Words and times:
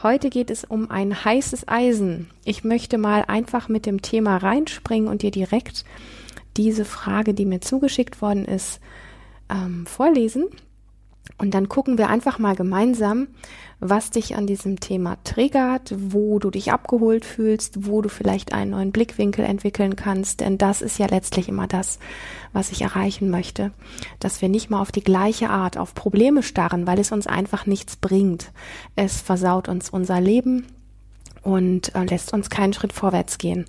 Heute 0.00 0.30
geht 0.30 0.50
es 0.50 0.62
um 0.62 0.92
ein 0.92 1.24
heißes 1.24 1.66
Eisen. 1.66 2.30
Ich 2.44 2.62
möchte 2.62 2.98
mal 2.98 3.24
einfach 3.26 3.68
mit 3.68 3.84
dem 3.84 4.00
Thema 4.00 4.36
reinspringen 4.36 5.08
und 5.08 5.22
dir 5.22 5.32
direkt 5.32 5.84
diese 6.56 6.84
Frage, 6.84 7.34
die 7.34 7.44
mir 7.44 7.60
zugeschickt 7.60 8.22
worden 8.22 8.44
ist, 8.44 8.80
ähm, 9.50 9.86
vorlesen. 9.86 10.46
Und 11.36 11.54
dann 11.54 11.68
gucken 11.68 11.98
wir 11.98 12.08
einfach 12.08 12.38
mal 12.38 12.56
gemeinsam, 12.56 13.28
was 13.80 14.10
dich 14.10 14.34
an 14.34 14.46
diesem 14.46 14.80
Thema 14.80 15.18
triggert, 15.22 15.94
wo 15.96 16.38
du 16.38 16.50
dich 16.50 16.72
abgeholt 16.72 17.24
fühlst, 17.24 17.86
wo 17.86 18.02
du 18.02 18.08
vielleicht 18.08 18.52
einen 18.52 18.72
neuen 18.72 18.90
Blickwinkel 18.92 19.44
entwickeln 19.44 19.94
kannst. 19.94 20.40
Denn 20.40 20.58
das 20.58 20.82
ist 20.82 20.98
ja 20.98 21.06
letztlich 21.06 21.48
immer 21.48 21.66
das, 21.66 21.98
was 22.52 22.72
ich 22.72 22.82
erreichen 22.82 23.30
möchte. 23.30 23.72
Dass 24.18 24.42
wir 24.42 24.48
nicht 24.48 24.70
mal 24.70 24.80
auf 24.80 24.90
die 24.90 25.04
gleiche 25.04 25.50
Art 25.50 25.76
auf 25.78 25.94
Probleme 25.94 26.42
starren, 26.42 26.86
weil 26.86 26.98
es 26.98 27.12
uns 27.12 27.26
einfach 27.26 27.66
nichts 27.66 27.96
bringt. 27.96 28.50
Es 28.96 29.20
versaut 29.20 29.68
uns 29.68 29.90
unser 29.90 30.20
Leben, 30.20 30.66
und 31.48 31.94
äh, 31.94 32.04
lässt 32.04 32.34
uns 32.34 32.50
keinen 32.50 32.74
Schritt 32.74 32.92
vorwärts 32.92 33.38
gehen. 33.38 33.64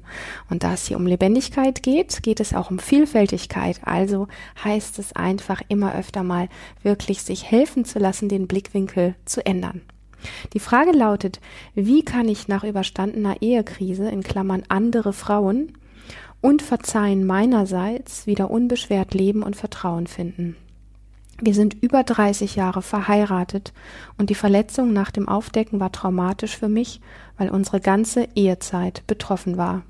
Und 0.50 0.64
da 0.64 0.74
es 0.74 0.86
hier 0.86 0.98
um 0.98 1.08
Lebendigkeit 1.08 1.82
geht, 1.82 2.22
geht 2.24 2.42
es 2.42 2.54
auch 2.54 2.72
um 2.72 2.78
Vielfältigkeit. 2.78 3.80
Also 3.86 4.28
heißt 4.62 5.00
es 5.00 5.14
einfach 5.14 5.62
immer 5.70 5.96
öfter 5.96 6.24
mal 6.24 6.50
wirklich 6.84 7.24
sich 7.24 7.50
helfen 7.50 7.86
zu 7.86 7.98
lassen, 7.98 8.28
den 8.28 8.48
Blickwinkel 8.48 9.16
zu 9.24 9.46
ändern. 9.46 9.82
Die 10.52 10.60
Frage 10.60 10.92
lautet, 10.92 11.40
wie 11.74 12.04
kann 12.04 12.28
ich 12.28 12.50
nach 12.50 12.66
überstandener 12.66 13.42
Ehekrise 13.42 14.10
in 14.10 14.24
Klammern 14.24 14.64
andere 14.68 15.14
Frauen 15.14 15.78
und 16.42 16.62
Verzeihen 16.62 17.26
meinerseits 17.26 18.28
wieder 18.28 18.52
unbeschwert 18.52 19.14
leben 19.14 19.42
und 19.42 19.56
Vertrauen 19.56 20.08
finden? 20.08 20.58
Wir 21.42 21.54
sind 21.54 21.82
über 21.82 22.04
30 22.04 22.56
Jahre 22.56 22.82
verheiratet 22.82 23.74
und 24.18 24.30
die 24.30 24.36
Verletzung 24.36 24.92
nach 24.92 25.12
dem 25.12 25.28
Aufdecken 25.30 25.80
war 25.80 25.92
traumatisch 25.92 26.58
für 26.58 26.70
mich, 26.70 27.00
weil 27.38 27.50
unsere 27.50 27.80
ganze 27.80 28.28
Ehezeit 28.36 29.04
betroffen 29.08 29.58
war. 29.58 29.84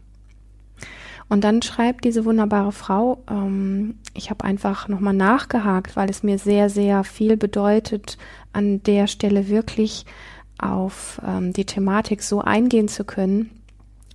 Und 1.27 1.43
dann 1.43 1.61
schreibt 1.61 2.05
diese 2.05 2.25
wunderbare 2.25 2.71
Frau, 2.71 3.23
ähm, 3.29 3.95
ich 4.15 4.31
habe 4.31 4.43
einfach 4.43 4.87
nochmal 4.87 5.13
nachgehakt, 5.13 5.95
weil 5.95 6.09
es 6.09 6.23
mir 6.23 6.39
sehr, 6.39 6.69
sehr 6.69 7.03
viel 7.03 7.37
bedeutet, 7.37 8.17
an 8.51 8.81
der 8.83 9.05
Stelle 9.05 9.47
wirklich 9.47 10.05
auf 10.57 11.21
ähm, 11.25 11.53
die 11.53 11.65
Thematik 11.65 12.23
so 12.23 12.41
eingehen 12.41 12.87
zu 12.87 13.03
können, 13.03 13.51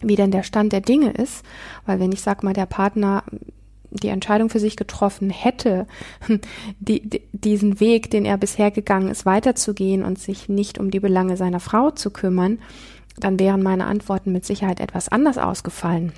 wie 0.03 0.17
denn 0.17 0.33
der 0.33 0.43
Stand 0.43 0.73
der 0.73 0.81
Dinge 0.81 1.13
ist. 1.13 1.45
Weil 1.87 2.01
wenn 2.01 2.11
ich 2.11 2.21
sag 2.21 2.43
mal, 2.43 2.53
der 2.53 2.67
Partner 2.67 3.23
die 3.95 4.09
Entscheidung 4.09 4.51
für 4.51 4.59
sich 4.59 4.77
getroffen 4.77 5.31
hätte, 5.31 5.87
die, 6.81 7.09
die, 7.09 7.23
diesen 7.33 7.81
Weg, 7.81 8.11
den 8.11 8.25
er 8.25 8.37
bisher 8.37 8.71
gegangen 8.71 9.09
ist, 9.09 9.25
weiterzugehen 9.27 10.03
und 10.03 10.19
sich 10.19 10.49
nicht 10.49 10.79
um 10.79 10.91
die 10.91 11.01
Belange 11.01 11.37
seiner 11.37 11.61
Frau 11.61 11.91
zu 11.91 12.11
kümmern, 12.11 12.59
dann 13.19 13.39
wären 13.39 13.63
meine 13.63 13.87
Antworten 13.87 14.33
mit 14.33 14.45
Sicherheit 14.45 14.81
etwas 14.81 15.09
anders 15.09 15.39
ausgefallen. 15.39 16.13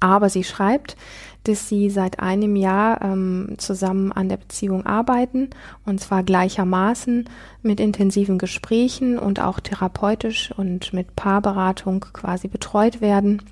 Aber 0.00 0.30
sie 0.30 0.44
schreibt, 0.44 0.96
dass 1.44 1.68
sie 1.68 1.90
seit 1.90 2.20
einem 2.20 2.56
Jahr 2.56 3.02
ähm, 3.02 3.56
zusammen 3.58 4.12
an 4.12 4.30
der 4.30 4.38
Beziehung 4.38 4.86
arbeiten 4.86 5.50
und 5.84 6.00
zwar 6.00 6.22
gleichermaßen 6.22 7.28
mit 7.62 7.80
intensiven 7.80 8.38
Gesprächen 8.38 9.18
und 9.18 9.40
auch 9.40 9.60
therapeutisch 9.60 10.52
und 10.56 10.94
mit 10.94 11.16
Paarberatung 11.16 12.06
quasi 12.14 12.48
betreut 12.48 13.02
werden 13.02 13.42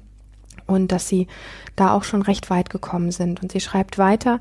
und 0.67 0.93
dass 0.93 1.09
sie 1.09 1.27
da 1.77 1.93
auch 1.93 2.05
schon 2.05 2.23
recht 2.23 2.51
weit 2.51 2.71
gekommen 2.71 3.11
sind. 3.11 3.43
Und 3.43 3.53
sie 3.53 3.61
schreibt 3.61 3.99
weiter, 3.99 4.41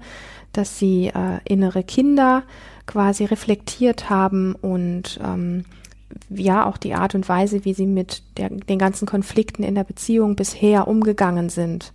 dass 0.54 0.80
sie 0.80 1.08
äh, 1.08 1.40
innere 1.46 1.84
Kinder 1.84 2.44
quasi 2.86 3.26
reflektiert 3.26 4.09
haben 4.09 4.56
und 4.56 5.20
ähm, 5.24 5.66
ja 6.30 6.66
auch 6.66 6.78
die 6.78 6.94
Art 6.94 7.16
und 7.16 7.28
Weise, 7.30 7.66
wie 7.66 7.74
sie 7.74 7.86
mit 7.86 8.24
der, 8.38 8.50
den 8.50 8.80
ganzen 8.80 9.06
Konflikten 9.06 9.64
in 9.64 9.76
der 9.76 9.84
Beziehung 9.84 10.36
bisher 10.36 10.88
umgegangen 10.88 11.50
sind. 11.50 11.94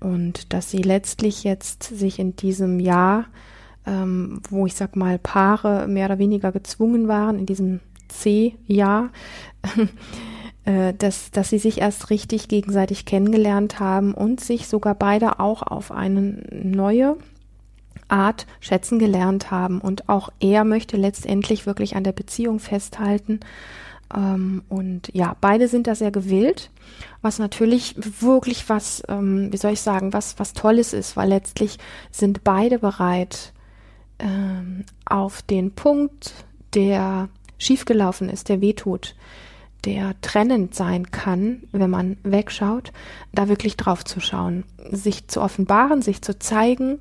Und 0.00 0.52
dass 0.52 0.70
sie 0.70 0.82
letztlich 0.82 1.42
jetzt 1.44 1.82
sich 1.82 2.18
in 2.18 2.36
diesem 2.36 2.78
Jahr, 2.78 3.26
ähm, 3.86 4.40
wo 4.48 4.66
ich 4.66 4.74
sag 4.74 4.94
mal 4.94 5.18
Paare 5.18 5.88
mehr 5.88 6.06
oder 6.06 6.18
weniger 6.18 6.52
gezwungen 6.52 7.08
waren, 7.08 7.38
in 7.38 7.46
diesem 7.46 7.80
C-Jahr, 8.08 9.10
äh, 10.68 10.92
dass, 10.92 11.30
dass 11.30 11.48
sie 11.48 11.58
sich 11.58 11.80
erst 11.80 12.10
richtig 12.10 12.46
gegenseitig 12.46 13.06
kennengelernt 13.06 13.80
haben 13.80 14.12
und 14.12 14.40
sich 14.40 14.68
sogar 14.68 14.94
beide 14.94 15.40
auch 15.40 15.62
auf 15.62 15.90
eine 15.90 16.42
neue 16.50 17.16
Art 18.08 18.46
schätzen 18.60 18.98
gelernt 18.98 19.50
haben. 19.50 19.80
Und 19.80 20.10
auch 20.10 20.28
er 20.40 20.64
möchte 20.64 20.98
letztendlich 20.98 21.64
wirklich 21.64 21.96
an 21.96 22.04
der 22.04 22.12
Beziehung 22.12 22.58
festhalten. 22.58 23.40
Ähm, 24.14 24.62
und 24.68 25.08
ja, 25.14 25.36
beide 25.40 25.68
sind 25.68 25.86
da 25.86 25.94
sehr 25.94 26.10
gewillt, 26.10 26.70
was 27.22 27.38
natürlich 27.38 27.94
wirklich 28.20 28.68
was, 28.68 29.02
ähm, 29.08 29.50
wie 29.50 29.56
soll 29.56 29.72
ich 29.72 29.80
sagen, 29.80 30.12
was, 30.12 30.38
was 30.38 30.52
Tolles 30.52 30.92
ist, 30.92 31.16
weil 31.16 31.30
letztlich 31.30 31.78
sind 32.10 32.44
beide 32.44 32.78
bereit, 32.78 33.54
ähm, 34.18 34.84
auf 35.06 35.40
den 35.40 35.70
Punkt, 35.70 36.34
der 36.74 37.30
schiefgelaufen 37.56 38.28
ist, 38.28 38.50
der 38.50 38.60
wehtut, 38.60 39.14
der 39.84 40.14
trennend 40.20 40.74
sein 40.74 41.10
kann, 41.10 41.62
wenn 41.72 41.90
man 41.90 42.16
wegschaut, 42.24 42.92
da 43.32 43.48
wirklich 43.48 43.76
drauf 43.76 44.04
zu 44.04 44.20
schauen, 44.20 44.64
sich 44.90 45.28
zu 45.28 45.40
offenbaren, 45.40 46.02
sich 46.02 46.22
zu 46.22 46.38
zeigen, 46.38 46.98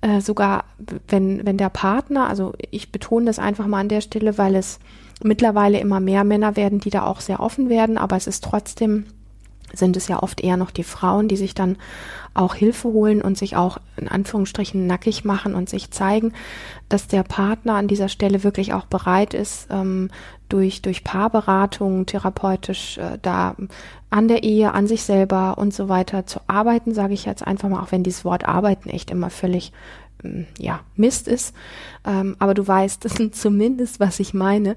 äh, 0.00 0.20
sogar 0.20 0.64
wenn, 1.08 1.44
wenn 1.46 1.56
der 1.56 1.70
Partner, 1.70 2.28
also 2.28 2.52
ich 2.70 2.92
betone 2.92 3.26
das 3.26 3.38
einfach 3.38 3.66
mal 3.66 3.80
an 3.80 3.88
der 3.88 4.00
Stelle, 4.00 4.38
weil 4.38 4.54
es 4.54 4.78
mittlerweile 5.22 5.80
immer 5.80 6.00
mehr 6.00 6.22
Männer 6.24 6.54
werden, 6.56 6.80
die 6.80 6.90
da 6.90 7.04
auch 7.04 7.20
sehr 7.20 7.40
offen 7.40 7.68
werden, 7.68 7.98
aber 7.98 8.16
es 8.16 8.26
ist 8.26 8.44
trotzdem 8.44 9.06
sind 9.72 9.96
es 9.96 10.08
ja 10.08 10.22
oft 10.22 10.40
eher 10.40 10.56
noch 10.56 10.70
die 10.70 10.84
Frauen, 10.84 11.28
die 11.28 11.36
sich 11.36 11.54
dann 11.54 11.76
auch 12.34 12.54
Hilfe 12.54 12.88
holen 12.88 13.20
und 13.20 13.36
sich 13.36 13.56
auch 13.56 13.78
in 13.96 14.08
Anführungsstrichen 14.08 14.86
nackig 14.86 15.24
machen 15.24 15.54
und 15.54 15.68
sich 15.68 15.90
zeigen, 15.90 16.32
dass 16.88 17.06
der 17.06 17.22
Partner 17.22 17.74
an 17.74 17.88
dieser 17.88 18.08
Stelle 18.08 18.44
wirklich 18.44 18.72
auch 18.72 18.86
bereit 18.86 19.34
ist, 19.34 19.68
ähm, 19.70 20.10
durch, 20.48 20.82
durch 20.82 21.04
Paarberatung 21.04 22.06
therapeutisch 22.06 22.98
äh, 22.98 23.18
da 23.20 23.56
an 24.10 24.28
der 24.28 24.42
Ehe, 24.42 24.72
an 24.72 24.86
sich 24.86 25.02
selber 25.02 25.58
und 25.58 25.74
so 25.74 25.88
weiter 25.88 26.26
zu 26.26 26.40
arbeiten, 26.46 26.94
sage 26.94 27.14
ich 27.14 27.24
jetzt 27.24 27.46
einfach 27.46 27.68
mal, 27.68 27.82
auch 27.82 27.92
wenn 27.92 28.02
dieses 28.02 28.24
Wort 28.24 28.46
arbeiten 28.46 28.88
echt 28.88 29.10
immer 29.10 29.30
völlig 29.30 29.72
ähm, 30.24 30.46
ja, 30.58 30.80
Mist 30.96 31.28
ist. 31.28 31.54
Ähm, 32.06 32.36
aber 32.38 32.54
du 32.54 32.66
weißt 32.66 33.06
zumindest, 33.32 34.00
was 34.00 34.20
ich 34.20 34.34
meine. 34.34 34.76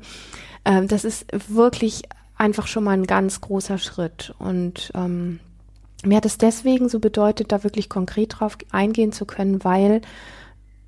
Ähm, 0.66 0.88
das 0.88 1.06
ist 1.06 1.26
wirklich 1.48 2.04
einfach 2.38 2.68
schon 2.68 2.84
mal 2.84 2.92
ein 2.92 3.08
ganz 3.08 3.42
großer 3.42 3.78
Schritt. 3.78 4.34
Und 4.40 4.92
ähm, 4.96 5.40
mir 6.04 6.18
hat 6.18 6.26
es 6.26 6.38
deswegen 6.38 6.90
so 6.90 7.00
bedeutet, 7.00 7.52
da 7.52 7.64
wirklich 7.64 7.88
konkret 7.88 8.40
drauf 8.40 8.58
eingehen 8.72 9.12
zu 9.12 9.26
können, 9.26 9.64
weil 9.64 10.02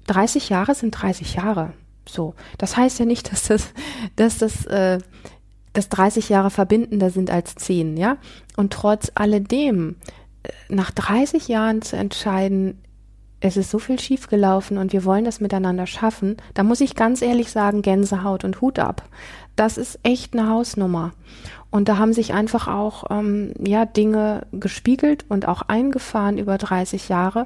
30 0.07 0.49
Jahre 0.49 0.75
sind 0.75 0.91
30 0.91 1.35
Jahre. 1.35 1.73
So. 2.07 2.35
Das 2.57 2.77
heißt 2.77 2.99
ja 2.99 3.05
nicht, 3.05 3.31
dass 3.31 3.43
das, 3.43 3.73
dass 4.15 4.37
das, 4.37 4.65
äh, 4.65 4.99
dass 5.73 5.89
30 5.89 6.29
Jahre 6.29 6.49
verbindender 6.49 7.09
sind 7.09 7.29
als 7.29 7.55
10, 7.55 7.97
ja. 7.97 8.17
Und 8.57 8.73
trotz 8.73 9.11
alledem, 9.15 9.95
äh, 10.43 10.49
nach 10.69 10.91
30 10.91 11.47
Jahren 11.47 11.81
zu 11.81 11.95
entscheiden, 11.95 12.79
es 13.45 13.57
ist 13.57 13.71
so 13.71 13.77
viel 13.77 13.99
schiefgelaufen 13.99 14.77
und 14.77 14.93
wir 14.93 15.03
wollen 15.03 15.25
das 15.25 15.41
miteinander 15.41 15.85
schaffen, 15.85 16.37
da 16.53 16.63
muss 16.63 16.79
ich 16.79 16.95
ganz 16.95 17.21
ehrlich 17.21 17.51
sagen, 17.51 17.81
Gänsehaut 17.81 18.45
und 18.45 18.61
Hut 18.61 18.79
ab. 18.79 19.03
Das 19.57 19.77
ist 19.77 19.99
echt 20.03 20.33
eine 20.33 20.47
Hausnummer. 20.47 21.11
Und 21.69 21.89
da 21.89 21.97
haben 21.97 22.13
sich 22.13 22.33
einfach 22.33 22.69
auch 22.69 23.03
ähm, 23.09 23.53
ja 23.59 23.85
Dinge 23.85 24.47
gespiegelt 24.53 25.25
und 25.27 25.47
auch 25.47 25.63
eingefahren 25.63 26.37
über 26.37 26.57
30 26.57 27.09
Jahre, 27.09 27.45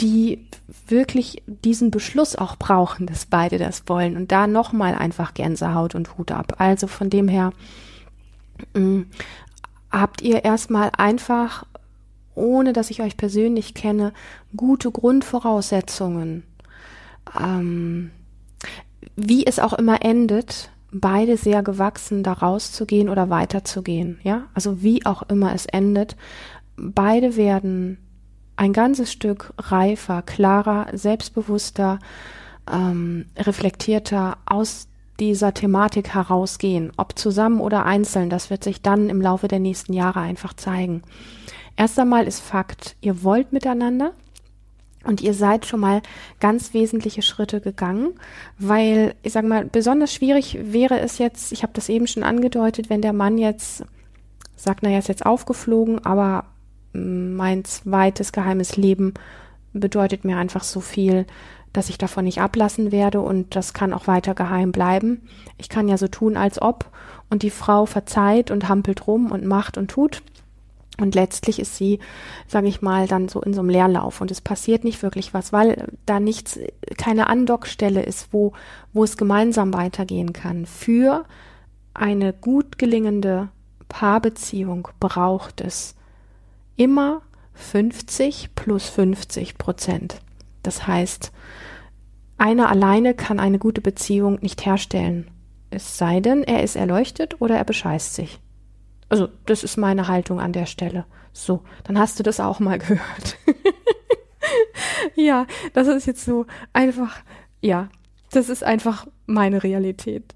die 0.00 0.46
wirklich 0.88 1.42
diesen 1.46 1.90
Beschluss 1.90 2.36
auch 2.36 2.56
brauchen, 2.56 3.06
dass 3.06 3.26
beide 3.26 3.58
das 3.58 3.84
wollen. 3.86 4.16
Und 4.16 4.32
da 4.32 4.46
nochmal 4.46 4.94
einfach 4.94 5.34
Gänsehaut 5.34 5.94
und 5.94 6.16
Hut 6.16 6.32
ab. 6.32 6.54
Also 6.58 6.86
von 6.86 7.10
dem 7.10 7.28
her 7.28 7.52
mh, 8.74 8.80
mm, 8.80 9.06
habt 9.90 10.22
ihr 10.22 10.44
erstmal 10.44 10.90
einfach 10.96 11.64
ohne 12.40 12.72
dass 12.72 12.90
ich 12.90 13.02
euch 13.02 13.16
persönlich 13.16 13.74
kenne, 13.74 14.12
gute 14.56 14.90
Grundvoraussetzungen. 14.90 16.44
Ähm, 17.38 18.10
wie 19.16 19.46
es 19.46 19.58
auch 19.58 19.74
immer 19.74 20.02
endet, 20.02 20.70
beide 20.92 21.36
sehr 21.36 21.62
gewachsen, 21.62 22.22
da 22.22 22.32
rauszugehen 22.32 23.08
oder 23.08 23.30
weiterzugehen, 23.30 24.18
ja? 24.22 24.44
Also 24.54 24.82
wie 24.82 25.06
auch 25.06 25.22
immer 25.22 25.54
es 25.54 25.66
endet, 25.66 26.16
beide 26.76 27.36
werden 27.36 27.98
ein 28.60 28.74
ganzes 28.74 29.10
Stück 29.10 29.54
reifer, 29.56 30.20
klarer, 30.20 30.88
selbstbewusster, 30.92 31.98
ähm, 32.70 33.24
reflektierter 33.38 34.36
aus 34.44 34.86
dieser 35.18 35.54
Thematik 35.54 36.10
herausgehen, 36.12 36.92
ob 36.98 37.18
zusammen 37.18 37.60
oder 37.60 37.86
einzeln, 37.86 38.28
das 38.28 38.50
wird 38.50 38.62
sich 38.62 38.82
dann 38.82 39.08
im 39.08 39.22
Laufe 39.22 39.48
der 39.48 39.60
nächsten 39.60 39.94
Jahre 39.94 40.20
einfach 40.20 40.52
zeigen. 40.52 41.00
Erst 41.74 41.98
einmal 41.98 42.26
ist 42.26 42.40
Fakt, 42.40 42.96
ihr 43.00 43.22
wollt 43.24 43.54
miteinander, 43.54 44.12
und 45.04 45.22
ihr 45.22 45.32
seid 45.32 45.64
schon 45.64 45.80
mal 45.80 46.02
ganz 46.38 46.74
wesentliche 46.74 47.22
Schritte 47.22 47.62
gegangen, 47.62 48.12
weil 48.58 49.14
ich 49.22 49.32
sage 49.32 49.46
mal, 49.46 49.64
besonders 49.64 50.12
schwierig 50.12 50.58
wäre 50.60 51.00
es 51.00 51.16
jetzt, 51.16 51.52
ich 51.52 51.62
habe 51.62 51.72
das 51.72 51.88
eben 51.88 52.06
schon 52.06 52.22
angedeutet, 52.24 52.90
wenn 52.90 53.00
der 53.00 53.14
Mann 53.14 53.38
jetzt 53.38 53.86
sagt, 54.54 54.82
naja, 54.82 54.98
ist 54.98 55.08
jetzt 55.08 55.24
aufgeflogen, 55.24 56.04
aber 56.04 56.44
mein 56.92 57.64
zweites 57.64 58.32
geheimes 58.32 58.76
Leben 58.76 59.14
bedeutet 59.72 60.24
mir 60.24 60.36
einfach 60.36 60.64
so 60.64 60.80
viel, 60.80 61.26
dass 61.72 61.88
ich 61.88 61.98
davon 61.98 62.24
nicht 62.24 62.40
ablassen 62.40 62.90
werde 62.90 63.20
und 63.20 63.54
das 63.54 63.72
kann 63.74 63.92
auch 63.92 64.06
weiter 64.06 64.34
geheim 64.34 64.72
bleiben. 64.72 65.22
Ich 65.56 65.68
kann 65.68 65.88
ja 65.88 65.96
so 65.96 66.08
tun, 66.08 66.36
als 66.36 66.60
ob 66.60 66.90
und 67.28 67.42
die 67.42 67.50
Frau 67.50 67.86
verzeiht 67.86 68.50
und 68.50 68.68
hampelt 68.68 69.06
rum 69.06 69.30
und 69.30 69.44
macht 69.44 69.78
und 69.78 69.88
tut. 69.88 70.22
Und 70.98 71.14
letztlich 71.14 71.60
ist 71.60 71.76
sie, 71.76 72.00
sage 72.46 72.66
ich 72.66 72.82
mal, 72.82 73.06
dann 73.06 73.28
so 73.28 73.40
in 73.40 73.54
so 73.54 73.60
einem 73.60 73.70
Leerlauf 73.70 74.20
und 74.20 74.30
es 74.30 74.40
passiert 74.40 74.84
nicht 74.84 75.02
wirklich 75.02 75.32
was, 75.32 75.52
weil 75.52 75.86
da 76.04 76.20
nichts, 76.20 76.58
keine 76.98 77.28
Andockstelle 77.28 78.02
ist, 78.02 78.32
wo, 78.32 78.52
wo 78.92 79.04
es 79.04 79.16
gemeinsam 79.16 79.72
weitergehen 79.72 80.32
kann. 80.32 80.66
Für 80.66 81.24
eine 81.94 82.32
gut 82.32 82.78
gelingende 82.78 83.48
Paarbeziehung 83.88 84.88
braucht 84.98 85.60
es 85.60 85.94
immer 86.80 87.20
50 87.52 88.54
plus 88.54 88.88
50 88.88 89.58
Prozent. 89.58 90.22
Das 90.62 90.86
heißt, 90.86 91.30
einer 92.38 92.70
alleine 92.70 93.12
kann 93.12 93.38
eine 93.38 93.58
gute 93.58 93.82
Beziehung 93.82 94.38
nicht 94.40 94.64
herstellen. 94.64 95.30
Es 95.68 95.98
sei 95.98 96.20
denn, 96.20 96.42
er 96.42 96.62
ist 96.62 96.76
erleuchtet 96.76 97.42
oder 97.42 97.56
er 97.58 97.64
bescheißt 97.64 98.14
sich. 98.14 98.40
Also, 99.10 99.28
das 99.44 99.62
ist 99.62 99.76
meine 99.76 100.08
Haltung 100.08 100.40
an 100.40 100.54
der 100.54 100.64
Stelle. 100.64 101.04
So, 101.34 101.60
dann 101.84 101.98
hast 101.98 102.18
du 102.18 102.22
das 102.22 102.40
auch 102.40 102.60
mal 102.60 102.78
gehört. 102.78 103.36
ja, 105.14 105.46
das 105.74 105.86
ist 105.86 106.06
jetzt 106.06 106.24
so 106.24 106.46
einfach, 106.72 107.18
ja, 107.60 107.90
das 108.30 108.48
ist 108.48 108.64
einfach 108.64 109.06
meine 109.26 109.62
Realität. 109.62 110.34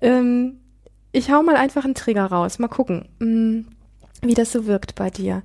Ähm, 0.00 0.60
ich 1.12 1.30
hau 1.30 1.42
mal 1.42 1.56
einfach 1.56 1.84
einen 1.84 1.94
Trigger 1.94 2.24
raus. 2.24 2.58
Mal 2.58 2.68
gucken, 2.68 3.10
mh, 3.18 3.26
mm, 3.26 3.66
wie 4.22 4.34
das 4.34 4.52
so 4.52 4.66
wirkt 4.66 4.94
bei 4.94 5.10
dir. 5.10 5.42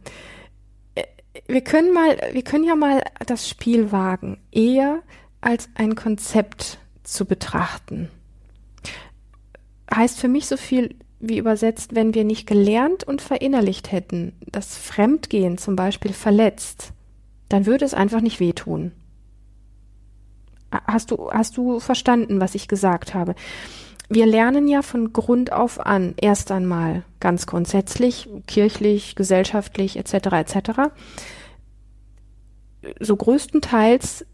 Äh, 0.96 1.04
wir 1.48 1.62
können 1.62 1.94
mal, 1.94 2.18
wir 2.32 2.44
können 2.44 2.64
ja 2.64 2.76
mal 2.76 3.04
das 3.26 3.50
Spiel 3.50 3.92
wagen, 3.92 4.40
eher 4.52 5.02
als 5.42 5.70
ein 5.76 5.96
Konzept 5.96 6.80
zu 7.04 7.26
betrachten. 7.26 8.10
Heißt 9.94 10.20
für 10.20 10.28
mich 10.28 10.48
so 10.48 10.58
viel 10.58 10.96
wie 11.20 11.38
übersetzt, 11.38 11.96
wenn 11.96 12.14
wir 12.14 12.24
nicht 12.24 12.46
gelernt 12.46 13.04
und 13.04 13.22
verinnerlicht 13.22 13.92
hätten, 13.92 14.34
dass 14.52 14.78
Fremdgehen 14.78 15.58
zum 15.58 15.76
Beispiel 15.76 16.14
verletzt, 16.14 16.94
dann 17.50 17.66
würde 17.66 17.86
es 17.86 17.96
einfach 17.96 18.22
nicht 18.22 18.40
wehtun. 18.40 18.92
Hast 20.70 21.12
du, 21.12 21.32
hast 21.32 21.58
du 21.58 21.80
verstanden, 21.80 22.40
was 22.40 22.54
ich 22.54 22.68
gesagt 22.68 23.14
habe? 23.14 23.34
Wir 24.10 24.26
lernen 24.26 24.68
ja 24.68 24.82
von 24.82 25.12
Grund 25.12 25.52
auf 25.52 25.86
an, 25.86 26.14
erst 26.20 26.52
einmal 26.52 27.04
ganz 27.20 27.46
grundsätzlich, 27.46 28.30
kirchlich, 28.48 29.16
gesellschaftlich 29.16 29.98
etc. 29.98 30.14
etc. 30.32 30.70
So 33.00 33.18
größtenteils 33.18 34.26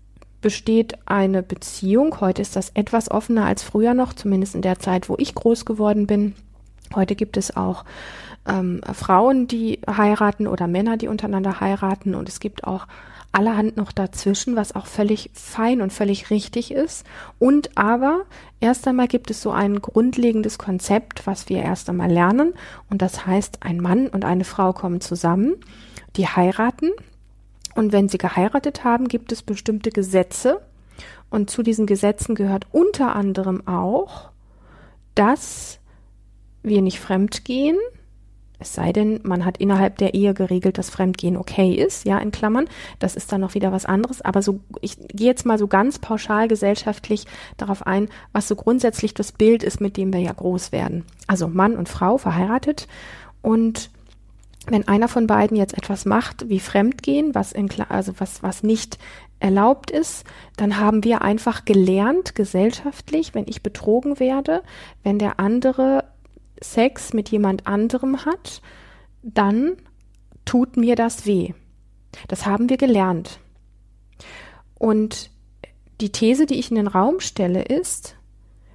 besteht 0.41 0.95
eine 1.05 1.41
Beziehung. 1.41 2.19
Heute 2.19 2.41
ist 2.41 2.55
das 2.55 2.69
etwas 2.75 3.09
offener 3.09 3.45
als 3.45 3.63
früher 3.63 3.95
noch, 3.95 4.13
zumindest 4.13 4.53
in 4.53 4.61
der 4.61 4.77
Zeit, 4.77 5.09
wo 5.09 5.15
ich 5.17 5.33
groß 5.33 5.65
geworden 5.65 6.05
bin. 6.05 6.35
Heute 6.93 7.15
gibt 7.15 7.37
es 7.37 7.55
auch 7.55 7.83
ähm, 8.47 8.81
Frauen, 8.93 9.47
die 9.47 9.79
heiraten 9.89 10.45
oder 10.45 10.67
Männer, 10.67 10.97
die 10.97 11.07
untereinander 11.07 11.61
heiraten 11.61 12.13
und 12.13 12.29
es 12.29 12.39
gibt 12.39 12.65
auch 12.65 12.85
allerhand 13.33 13.75
noch 13.77 13.91
dazwischen, 13.91 14.55
was 14.55 14.75
auch 14.75 14.85
völlig 14.85 15.31
fein 15.33 15.81
und 15.81 15.91
völlig 15.91 16.29
richtig 16.29 16.71
ist. 16.71 17.05
Und 17.39 17.77
aber 17.77 18.25
erst 18.59 18.87
einmal 18.87 19.07
gibt 19.07 19.31
es 19.31 19.41
so 19.41 19.51
ein 19.51 19.81
grundlegendes 19.81 20.57
Konzept, 20.57 21.25
was 21.27 21.49
wir 21.49 21.57
erst 21.57 21.89
einmal 21.89 22.11
lernen. 22.11 22.53
Und 22.89 23.01
das 23.01 23.25
heißt, 23.25 23.63
ein 23.63 23.79
Mann 23.79 24.07
und 24.07 24.23
eine 24.23 24.43
Frau 24.43 24.71
kommen 24.71 25.01
zusammen, 25.01 25.55
die 26.15 26.27
heiraten. 26.27 26.91
Und 27.75 27.91
wenn 27.91 28.07
sie 28.07 28.19
geheiratet 28.19 28.83
haben, 28.83 29.07
gibt 29.07 29.31
es 29.31 29.41
bestimmte 29.41 29.89
Gesetze. 29.89 30.61
Und 31.31 31.49
zu 31.49 31.63
diesen 31.63 31.87
Gesetzen 31.87 32.35
gehört 32.35 32.67
unter 32.71 33.15
anderem 33.15 33.67
auch, 33.67 34.29
dass 35.15 35.79
wir 36.61 36.83
nicht 36.83 36.99
fremdgehen, 36.99 37.77
es 38.59 38.73
sei 38.73 38.93
denn, 38.93 39.19
man 39.23 39.43
hat 39.45 39.57
innerhalb 39.57 39.97
der 39.97 40.13
Ehe 40.13 40.33
geregelt, 40.33 40.77
dass 40.77 40.89
Fremdgehen 40.89 41.37
okay 41.37 41.73
ist, 41.73 42.05
ja, 42.05 42.17
in 42.19 42.31
Klammern. 42.31 42.69
Das 42.99 43.15
ist 43.15 43.31
dann 43.31 43.41
noch 43.41 43.55
wieder 43.55 43.71
was 43.71 43.85
anderes. 43.85 44.21
Aber 44.21 44.41
so, 44.41 44.59
ich 44.81 44.97
gehe 45.09 45.27
jetzt 45.27 45.45
mal 45.45 45.57
so 45.57 45.67
ganz 45.67 45.99
pauschal 45.99 46.47
gesellschaftlich 46.47 47.25
darauf 47.57 47.85
ein, 47.85 48.09
was 48.31 48.47
so 48.47 48.55
grundsätzlich 48.55 49.13
das 49.13 49.31
Bild 49.31 49.63
ist, 49.63 49.81
mit 49.81 49.97
dem 49.97 50.13
wir 50.13 50.21
ja 50.21 50.31
groß 50.31 50.71
werden. 50.71 51.05
Also 51.27 51.47
Mann 51.47 51.75
und 51.75 51.89
Frau 51.89 52.17
verheiratet 52.17 52.87
und 53.41 53.89
wenn 54.67 54.87
einer 54.87 55.09
von 55.09 55.27
beiden 55.27 55.57
jetzt 55.57 55.77
etwas 55.77 56.05
macht 56.05 56.47
wie 56.47 56.59
Fremdgehen, 56.59 57.35
was 57.35 57.51
in, 57.51 57.69
also 57.89 58.13
was, 58.19 58.43
was 58.43 58.63
nicht 58.63 58.97
erlaubt 59.39 59.91
ist, 59.91 60.23
dann 60.55 60.79
haben 60.79 61.03
wir 61.03 61.21
einfach 61.21 61.65
gelernt, 61.65 62.33
gesellschaftlich, 62.33 63.35
wenn 63.35 63.45
ich 63.45 63.61
betrogen 63.61 64.21
werde, 64.21 64.63
wenn 65.03 65.19
der 65.19 65.39
andere 65.41 66.05
Sex 66.61 67.13
mit 67.13 67.29
jemand 67.29 67.67
anderem 67.67 68.25
hat, 68.25 68.61
dann 69.21 69.73
tut 70.45 70.77
mir 70.77 70.95
das 70.95 71.25
weh. 71.25 71.53
Das 72.27 72.45
haben 72.45 72.69
wir 72.69 72.77
gelernt. 72.77 73.39
Und 74.75 75.31
die 76.01 76.11
These, 76.11 76.45
die 76.45 76.59
ich 76.59 76.69
in 76.69 76.75
den 76.75 76.87
Raum 76.87 77.19
stelle, 77.19 77.63
ist, 77.63 78.15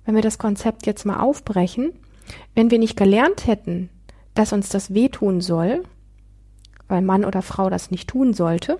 wenn 0.05 0.15
wir 0.15 0.23
das 0.23 0.39
Konzept 0.39 0.87
jetzt 0.87 1.05
mal 1.05 1.21
aufbrechen, 1.21 1.93
wenn 2.55 2.71
wir 2.71 2.79
nicht 2.79 2.97
gelernt 2.97 3.47
hätten, 3.47 3.91
dass 4.35 4.53
uns 4.53 4.69
das 4.69 4.95
wehtun 4.95 5.41
soll, 5.41 5.83
weil 6.89 7.03
Mann 7.03 7.25
oder 7.25 7.43
Frau 7.43 7.69
das 7.69 7.91
nicht 7.91 8.09
tun 8.09 8.33
sollte, 8.33 8.79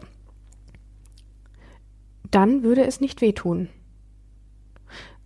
dann 2.31 2.63
würde 2.63 2.87
es 2.87 3.01
nicht 3.01 3.21
wehtun. 3.21 3.69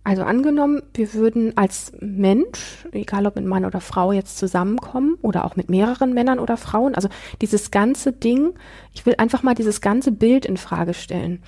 Also 0.05 0.23
angenommen, 0.23 0.81
wir 0.93 1.13
würden 1.13 1.55
als 1.57 1.93
Mensch, 2.01 2.85
egal 2.91 3.25
ob 3.25 3.37
mit 3.37 3.45
Mann 3.45 3.63
oder 3.63 3.79
Frau 3.79 4.11
jetzt 4.11 4.37
zusammenkommen 4.37 5.17
oder 5.21 5.45
auch 5.45 5.55
mit 5.55 5.69
mehreren 5.69 6.13
Männern 6.13 6.39
oder 6.39 6.57
Frauen, 6.57 6.93
also 6.93 7.07
dieses 7.41 7.71
ganze 7.71 8.11
Ding, 8.11 8.53
ich 8.93 9.05
will 9.05 9.15
einfach 9.17 9.43
mal 9.43 9.55
dieses 9.55 9.79
ganze 9.79 10.11
Bild 10.11 10.45
in 10.45 10.57
Frage 10.57 10.93
stellen. 10.93 11.41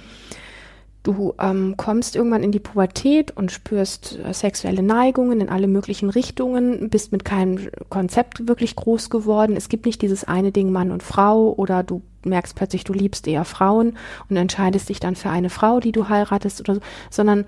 Du 1.03 1.35
ähm, 1.39 1.75
kommst 1.77 2.15
irgendwann 2.15 2.41
in 2.41 2.51
die 2.51 2.59
Pubertät 2.59 3.29
und 3.37 3.51
spürst 3.51 4.17
äh, 4.25 4.33
sexuelle 4.33 4.81
Neigungen 4.81 5.39
in 5.39 5.49
alle 5.49 5.67
möglichen 5.67 6.09
Richtungen, 6.09 6.89
bist 6.89 7.11
mit 7.11 7.23
keinem 7.23 7.69
Konzept 7.89 8.47
wirklich 8.47 8.75
groß 8.75 9.11
geworden. 9.11 9.55
Es 9.55 9.69
gibt 9.69 9.85
nicht 9.85 10.01
dieses 10.01 10.23
eine 10.23 10.51
Ding 10.51 10.71
Mann 10.71 10.91
und 10.91 11.03
Frau 11.03 11.53
oder 11.53 11.83
du 11.83 12.01
merkst 12.23 12.55
plötzlich, 12.55 12.85
du 12.85 12.93
liebst 12.93 13.27
eher 13.27 13.45
Frauen 13.45 13.97
und 14.29 14.37
entscheidest 14.37 14.89
dich 14.89 14.99
dann 14.99 15.15
für 15.15 15.29
eine 15.29 15.51
Frau, 15.51 15.79
die 15.79 15.91
du 15.91 16.09
heiratest 16.09 16.61
oder 16.61 16.73
so, 16.73 16.81
sondern 17.11 17.45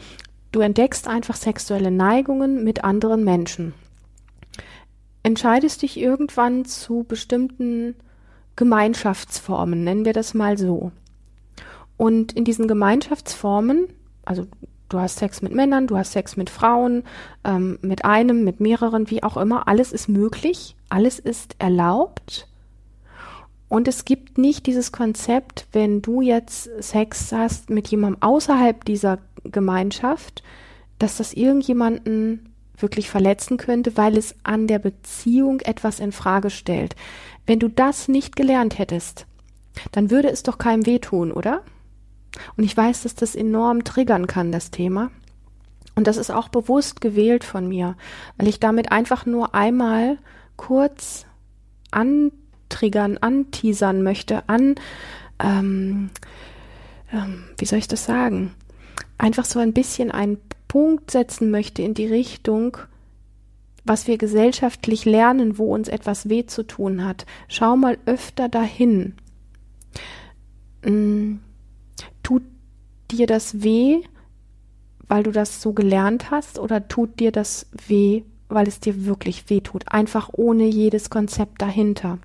Du 0.51 0.61
entdeckst 0.61 1.07
einfach 1.07 1.35
sexuelle 1.35 1.91
Neigungen 1.91 2.63
mit 2.63 2.83
anderen 2.83 3.23
Menschen. 3.23 3.73
Entscheidest 5.23 5.81
dich 5.81 5.99
irgendwann 5.99 6.65
zu 6.65 7.03
bestimmten 7.07 7.95
Gemeinschaftsformen, 8.55 9.83
nennen 9.83 10.05
wir 10.05 10.13
das 10.13 10.33
mal 10.33 10.57
so. 10.57 10.91
Und 11.97 12.31
in 12.33 12.45
diesen 12.45 12.67
Gemeinschaftsformen, 12.67 13.87
also 14.23 14.47
du 14.89 14.99
hast 14.99 15.17
Sex 15.17 15.41
mit 15.41 15.53
Männern, 15.53 15.87
du 15.87 15.97
hast 15.97 16.13
Sex 16.13 16.37
mit 16.37 16.49
Frauen, 16.49 17.03
ähm, 17.43 17.77
mit 17.81 18.05
einem, 18.05 18.43
mit 18.43 18.59
mehreren, 18.59 19.09
wie 19.09 19.23
auch 19.23 19.37
immer, 19.37 19.67
alles 19.67 19.91
ist 19.91 20.07
möglich, 20.07 20.75
alles 20.89 21.19
ist 21.19 21.55
erlaubt. 21.59 22.46
Und 23.69 23.87
es 23.87 24.05
gibt 24.05 24.37
nicht 24.37 24.65
dieses 24.65 24.91
Konzept, 24.91 25.67
wenn 25.73 26.01
du 26.01 26.21
jetzt 26.21 26.69
Sex 26.79 27.31
hast 27.31 27.69
mit 27.69 27.87
jemandem 27.89 28.21
außerhalb 28.21 28.85
dieser 28.85 29.19
Gemeinschaft, 29.43 30.41
dass 30.99 31.17
das 31.17 31.33
irgendjemanden 31.33 32.53
wirklich 32.77 33.09
verletzen 33.09 33.57
könnte, 33.57 33.97
weil 33.97 34.17
es 34.17 34.35
an 34.43 34.67
der 34.67 34.79
Beziehung 34.79 35.59
etwas 35.61 35.99
in 35.99 36.11
Frage 36.11 36.49
stellt. 36.49 36.95
Wenn 37.45 37.59
du 37.59 37.67
das 37.69 38.07
nicht 38.07 38.35
gelernt 38.35 38.77
hättest, 38.77 39.25
dann 39.91 40.11
würde 40.11 40.29
es 40.29 40.43
doch 40.43 40.57
keinem 40.57 40.85
wehtun, 40.85 41.31
oder? 41.31 41.61
Und 42.55 42.63
ich 42.63 42.75
weiß, 42.75 43.03
dass 43.03 43.15
das 43.15 43.35
enorm 43.35 43.83
triggern 43.83 44.27
kann, 44.27 44.51
das 44.51 44.71
Thema. 44.71 45.11
Und 45.95 46.07
das 46.07 46.17
ist 46.17 46.29
auch 46.29 46.49
bewusst 46.49 47.01
gewählt 47.01 47.43
von 47.43 47.67
mir, 47.67 47.95
weil 48.37 48.47
ich 48.47 48.59
damit 48.59 48.91
einfach 48.91 49.25
nur 49.25 49.55
einmal 49.55 50.19
kurz 50.55 51.25
antriggern, 52.67 53.17
anteasern 53.17 54.03
möchte, 54.03 54.47
an, 54.47 54.75
ähm, 55.39 56.09
ähm, 57.11 57.45
wie 57.57 57.65
soll 57.65 57.79
ich 57.79 57.87
das 57.87 58.05
sagen? 58.05 58.53
Einfach 59.17 59.45
so 59.45 59.59
ein 59.59 59.73
bisschen 59.73 60.11
einen 60.11 60.37
Punkt 60.67 61.11
setzen 61.11 61.49
möchte 61.49 61.81
in 61.81 61.93
die 61.93 62.07
Richtung, 62.07 62.77
was 63.85 64.07
wir 64.07 64.17
gesellschaftlich 64.17 65.05
lernen, 65.05 65.57
wo 65.57 65.73
uns 65.73 65.87
etwas 65.87 66.27
weh 66.27 66.45
zu 66.45 66.63
tun 66.63 67.05
hat. 67.05 67.25
Schau 67.47 67.77
mal 67.77 67.97
öfter 68.05 68.49
dahin. 68.49 69.15
Hm, 70.83 71.39
tut 72.21 72.43
dir 73.11 73.27
das 73.27 73.63
weh, 73.63 74.01
weil 75.07 75.23
du 75.23 75.31
das 75.31 75.61
so 75.61 75.71
gelernt 75.71 76.31
hast, 76.31 76.59
oder 76.59 76.89
tut 76.89 77.21
dir 77.21 77.31
das 77.31 77.67
weh, 77.87 78.23
weil 78.49 78.67
es 78.67 78.81
dir 78.81 79.05
wirklich 79.05 79.49
weh 79.49 79.61
tut? 79.61 79.89
Einfach 79.89 80.31
ohne 80.33 80.65
jedes 80.65 81.09
Konzept 81.09 81.61
dahinter. 81.61 82.19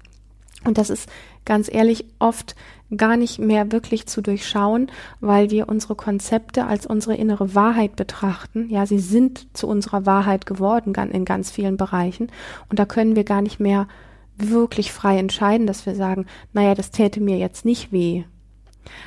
Und 0.65 0.79
das 0.79 0.91
ist 0.91 1.09
ganz 1.45 1.69
ehrlich 1.73 2.05
oft 2.19 2.55
gar 2.97 3.17
nicht 3.17 3.39
mehr 3.39 3.73
wirklich 3.73 4.07
zu 4.07 4.21
durchschauen, 4.21 4.91
weil 5.21 5.51
wir 5.51 5.69
unsere 5.69 5.95
Konzepte 5.95 6.67
als 6.67 6.87
unsere 6.87 7.15
innere 7.17 7.55
Wahrheit 7.55 7.97
betrachten. 7.97 8.69
Ja, 8.69 8.87
sie 8.87 8.99
sind 8.99 9.47
zu 9.57 9.67
unserer 9.67 10.05
Wahrheit 10.07 10.47
geworden 10.47 10.95
in 10.95 11.25
ganz 11.25 11.51
vielen 11.51 11.77
Bereichen. 11.77 12.31
Und 12.69 12.79
da 12.79 12.85
können 12.85 13.17
wir 13.17 13.25
gar 13.25 13.43
nicht 13.43 13.61
mehr 13.61 13.89
wirklich 14.37 14.93
frei 14.93 15.19
entscheiden, 15.19 15.67
dass 15.67 15.87
wir 15.87 15.95
sagen, 15.95 16.27
naja, 16.53 16.75
das 16.75 16.91
täte 16.91 17.21
mir 17.21 17.39
jetzt 17.39 17.65
nicht 17.65 17.93
weh. 17.93 18.25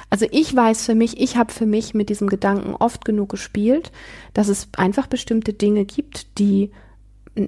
Also 0.10 0.26
ich 0.32 0.56
weiß 0.56 0.86
für 0.86 0.96
mich, 0.96 1.20
ich 1.20 1.36
habe 1.38 1.52
für 1.52 1.66
mich 1.66 1.94
mit 1.94 2.10
diesem 2.10 2.28
Gedanken 2.30 2.76
oft 2.76 3.04
genug 3.06 3.30
gespielt, 3.30 3.92
dass 4.34 4.48
es 4.48 4.70
einfach 4.78 5.08
bestimmte 5.08 5.54
Dinge 5.54 5.86
gibt, 5.86 6.40
die 6.40 6.72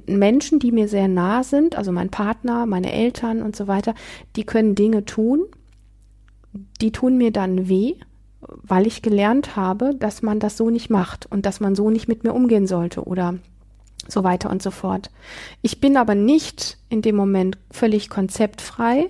Menschen, 0.05 0.59
die 0.59 0.71
mir 0.71 0.87
sehr 0.87 1.07
nah 1.07 1.43
sind, 1.43 1.75
also 1.75 1.91
mein 1.91 2.09
Partner, 2.09 2.65
meine 2.65 2.91
Eltern 2.91 3.41
und 3.41 3.55
so 3.55 3.67
weiter, 3.67 3.93
die 4.35 4.43
können 4.43 4.75
Dinge 4.75 5.05
tun, 5.05 5.45
die 6.81 6.91
tun 6.91 7.17
mir 7.17 7.31
dann 7.31 7.69
weh, 7.69 7.95
weil 8.41 8.85
ich 8.85 9.01
gelernt 9.01 9.55
habe, 9.55 9.95
dass 9.95 10.21
man 10.21 10.39
das 10.39 10.57
so 10.57 10.69
nicht 10.69 10.89
macht 10.89 11.25
und 11.25 11.45
dass 11.45 11.59
man 11.59 11.75
so 11.75 11.89
nicht 11.89 12.07
mit 12.07 12.23
mir 12.23 12.33
umgehen 12.33 12.67
sollte 12.67 13.03
oder 13.03 13.35
so 14.07 14.23
weiter 14.23 14.49
und 14.49 14.61
so 14.61 14.71
fort. 14.71 15.09
Ich 15.61 15.79
bin 15.81 15.97
aber 15.97 16.15
nicht 16.15 16.77
in 16.89 17.01
dem 17.01 17.15
Moment 17.15 17.57
völlig 17.71 18.09
konzeptfrei 18.09 19.09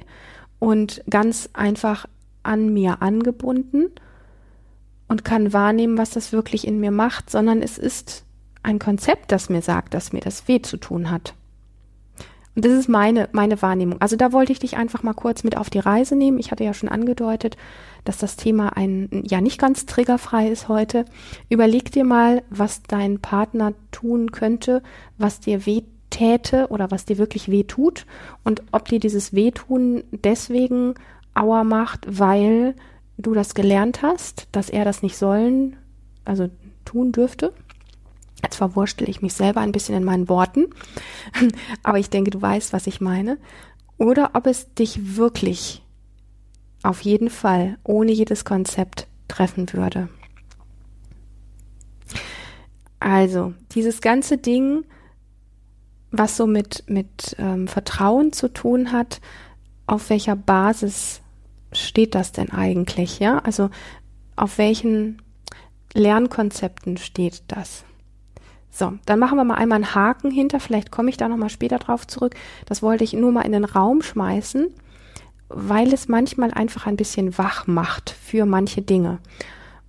und 0.59 1.03
ganz 1.09 1.49
einfach 1.53 2.07
an 2.43 2.73
mir 2.73 3.01
angebunden 3.01 3.91
und 5.07 5.25
kann 5.25 5.53
wahrnehmen, 5.53 5.97
was 5.97 6.11
das 6.11 6.31
wirklich 6.31 6.67
in 6.67 6.79
mir 6.79 6.91
macht, 6.91 7.29
sondern 7.29 7.61
es 7.61 7.77
ist 7.77 8.25
ein 8.67 8.79
Konzept, 8.79 9.31
das 9.31 9.49
mir 9.49 9.61
sagt, 9.61 9.93
dass 9.93 10.11
mir 10.11 10.19
das 10.19 10.47
weh 10.49 10.61
zu 10.61 10.75
tun 10.75 11.09
hat. 11.09 11.33
Und 12.53 12.65
das 12.65 12.73
ist 12.73 12.89
meine, 12.89 13.29
meine 13.31 13.61
Wahrnehmung. 13.61 14.01
Also 14.01 14.17
da 14.17 14.33
wollte 14.33 14.51
ich 14.51 14.59
dich 14.59 14.75
einfach 14.75 15.03
mal 15.03 15.13
kurz 15.13 15.43
mit 15.43 15.55
auf 15.55 15.69
die 15.69 15.79
Reise 15.79 16.15
nehmen. 16.15 16.37
Ich 16.37 16.51
hatte 16.51 16.65
ja 16.65 16.73
schon 16.73 16.89
angedeutet, 16.89 17.55
dass 18.03 18.17
das 18.17 18.35
Thema 18.35 18.75
ein, 18.75 19.23
ja 19.25 19.39
nicht 19.39 19.57
ganz 19.59 19.85
triggerfrei 19.85 20.49
ist 20.49 20.67
heute. 20.67 21.05
Überleg 21.49 21.91
dir 21.91 22.03
mal, 22.03 22.43
was 22.49 22.83
dein 22.83 23.19
Partner 23.19 23.73
tun 23.91 24.31
könnte, 24.31 24.83
was 25.17 25.39
dir 25.39 25.65
weh 25.65 25.83
täte 26.09 26.67
oder 26.69 26.91
was 26.91 27.05
dir 27.05 27.17
wirklich 27.17 27.49
weh 27.49 27.63
tut 27.63 28.05
und 28.43 28.63
ob 28.71 28.87
dir 28.87 28.99
dieses 28.99 29.33
Wehtun 29.33 30.03
deswegen 30.11 30.95
Auer 31.35 31.63
macht, 31.63 32.05
weil 32.09 32.75
du 33.17 33.33
das 33.33 33.53
gelernt 33.53 34.01
hast, 34.01 34.47
dass 34.51 34.69
er 34.69 34.83
das 34.83 35.03
nicht 35.03 35.15
sollen, 35.15 35.75
also 36.25 36.49
tun 36.83 37.11
dürfte. 37.11 37.53
Jetzt 38.47 38.55
verwurschtel 38.55 39.09
ich 39.09 39.21
mich 39.21 39.33
selber 39.33 39.59
ein 39.59 39.73
bisschen 39.73 39.93
in 39.93 40.05
meinen 40.05 40.29
Worten, 40.29 40.67
aber 41.83 41.99
ich 41.99 42.09
denke, 42.09 42.31
du 42.31 42.41
weißt, 42.41 42.71
was 42.71 42.87
ich 42.87 43.01
meine. 43.01 43.37
Oder 43.97 44.31
ob 44.35 44.47
es 44.47 44.73
dich 44.73 45.17
wirklich 45.17 45.83
auf 46.81 47.01
jeden 47.01 47.29
Fall 47.29 47.77
ohne 47.83 48.13
jedes 48.13 48.45
Konzept 48.45 49.07
treffen 49.27 49.73
würde. 49.73 50.07
Also, 53.01 53.53
dieses 53.73 53.99
ganze 53.99 54.37
Ding, 54.37 54.85
was 56.11 56.37
so 56.37 56.47
mit, 56.47 56.85
mit 56.87 57.35
ähm, 57.39 57.67
Vertrauen 57.67 58.31
zu 58.31 58.47
tun 58.47 58.93
hat, 58.93 59.19
auf 59.87 60.09
welcher 60.09 60.37
Basis 60.37 61.19
steht 61.73 62.15
das 62.15 62.31
denn 62.31 62.49
eigentlich, 62.49 63.19
ja? 63.19 63.39
Also, 63.39 63.69
auf 64.37 64.57
welchen 64.57 65.21
Lernkonzepten 65.93 66.95
steht 66.95 67.43
das? 67.49 67.83
So, 68.77 68.93
dann 69.07 69.17
machen 69.17 69.39
wir 69.39 69.43
mal 69.43 69.55
einmal 69.55 69.77
einen 69.77 69.95
Haken 69.95 70.29
hinter. 70.29 70.59
Vielleicht 70.59 70.91
komme 70.91 71.09
ich 71.09 71.17
da 71.17 71.27
nochmal 71.27 71.49
später 71.49 71.79
drauf 71.79 72.05
zurück. 72.05 72.35
Das 72.67 72.83
wollte 72.83 73.03
ich 73.03 73.13
nur 73.13 73.31
mal 73.31 73.41
in 73.41 73.53
den 73.53 73.65
Raum 73.65 74.03
schmeißen, 74.03 74.67
weil 75.49 75.91
es 75.91 76.07
manchmal 76.07 76.51
einfach 76.51 76.85
ein 76.85 76.95
bisschen 76.95 77.39
wach 77.39 77.65
macht 77.65 78.11
für 78.11 78.45
manche 78.45 78.83
Dinge. 78.83 79.17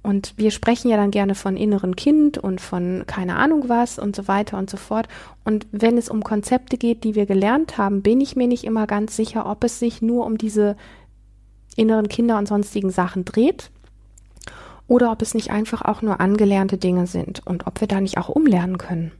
Und 0.03 0.33
wir 0.39 0.51
sprechen 0.51 0.89
ja 0.89 0.97
dann 0.97 1.11
gerne 1.11 1.35
von 1.35 1.59
inneren 1.59 1.97
Kind 1.97 2.39
und 2.39 2.63
von 2.63 3.05
keine 3.07 3.37
Ahnung 3.37 3.69
was 3.69 3.99
und 3.99 4.17
so 4.17 4.27
weiter 4.27 4.57
und 4.57 4.71
so 4.71 4.79
fort. 4.79 5.07
Und 5.45 5.67
wenn 5.71 5.99
es 5.99 6.09
um 6.09 6.25
Konzepte 6.25 6.79
geht, 6.79 7.05
die 7.05 7.15
wir 7.15 7.27
gelernt 7.27 7.77
haben, 7.77 8.01
bin 8.01 8.23
ich 8.23 8.37
mir 8.37 8.49
nicht 8.49 8.65
immer 8.65 8.87
ganz 8.87 9.17
sicher, 9.17 9.45
ob 9.45 9.65
es 9.65 9.79
sich 9.79 10.01
nur 10.01 10.25
um 10.25 10.39
diese 10.39 10.79
inneren 11.77 12.09
Kinder 12.09 12.39
und 12.39 12.49
sonstigen 12.49 12.89
Sachen 12.89 13.27
dreht 13.27 13.71
oder 14.89 15.13
ob 15.13 15.23
es 15.23 15.35
nicht 15.35 15.51
einfach 15.51 15.83
auch 15.83 16.03
nur 16.03 16.21
angelernte 16.21 16.79
Dinge 16.79 17.07
sind 17.07 17.47
und 17.47 17.67
ob 17.67 17.81
wir 17.81 17.87
da 17.87 18.01
nicht 18.01 18.19
auch 18.19 18.29
umlernen 18.29 18.79
können. 18.79 19.13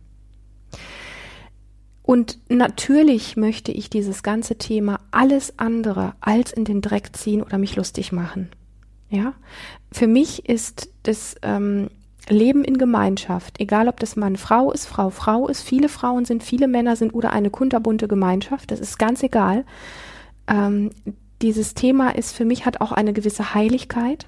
Und 2.03 2.39
natürlich 2.49 3.37
möchte 3.37 3.71
ich 3.71 3.91
dieses 3.91 4.23
ganze 4.23 4.57
Thema 4.57 4.99
alles 5.11 5.59
andere 5.59 6.15
als 6.21 6.53
in 6.53 6.65
den 6.65 6.81
Dreck 6.81 7.15
ziehen 7.15 7.43
oder 7.43 7.59
mich 7.59 7.77
lustig 7.77 8.13
machen. 8.13 8.49
Ja, 9.11 9.35
für 9.93 10.07
mich 10.07 10.49
ist 10.49 10.89
das 11.03 11.37
ähm, 11.43 11.89
Leben 12.31 12.65
in 12.65 12.79
Gemeinschaft, 12.79 13.61
egal 13.61 13.89
ob 13.89 14.01
das 14.01 14.17
Mann 14.17 14.37
Frau 14.37 14.73
ist, 14.73 14.87
Frau 14.87 15.11
Frau 15.11 15.49
ist, 15.49 15.63
viele 15.63 15.91
Frauen 15.91 16.25
sind, 16.25 16.43
viele 16.43 16.67
Männer 16.67 16.97
sind 16.97 17.13
oder 17.13 17.33
eine 17.33 17.51
kunterbunte 17.51 18.09
Gemeinschaft, 18.09 18.71
das 18.71 18.81
ist 18.81 18.99
ganz 18.99 19.23
egal. 19.23 19.65
Ähm, 20.47 20.91
dieses 21.43 21.75
Thema 21.75 22.11
ist 22.11 22.35
für 22.35 22.45
mich 22.45 22.67
hat 22.67 22.81
auch 22.81 22.93
eine 22.93 23.13
gewisse 23.13 23.55
Heiligkeit. 23.55 24.27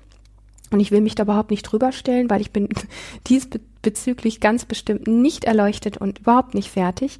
Und 0.70 0.80
ich 0.80 0.90
will 0.90 1.00
mich 1.00 1.14
da 1.14 1.24
überhaupt 1.24 1.50
nicht 1.50 1.62
drüber 1.62 1.92
stellen, 1.92 2.30
weil 2.30 2.40
ich 2.40 2.52
bin 2.52 2.68
diesbezüglich 3.26 4.40
ganz 4.40 4.64
bestimmt 4.64 5.06
nicht 5.06 5.44
erleuchtet 5.44 5.96
und 5.96 6.20
überhaupt 6.20 6.54
nicht 6.54 6.70
fertig. 6.70 7.18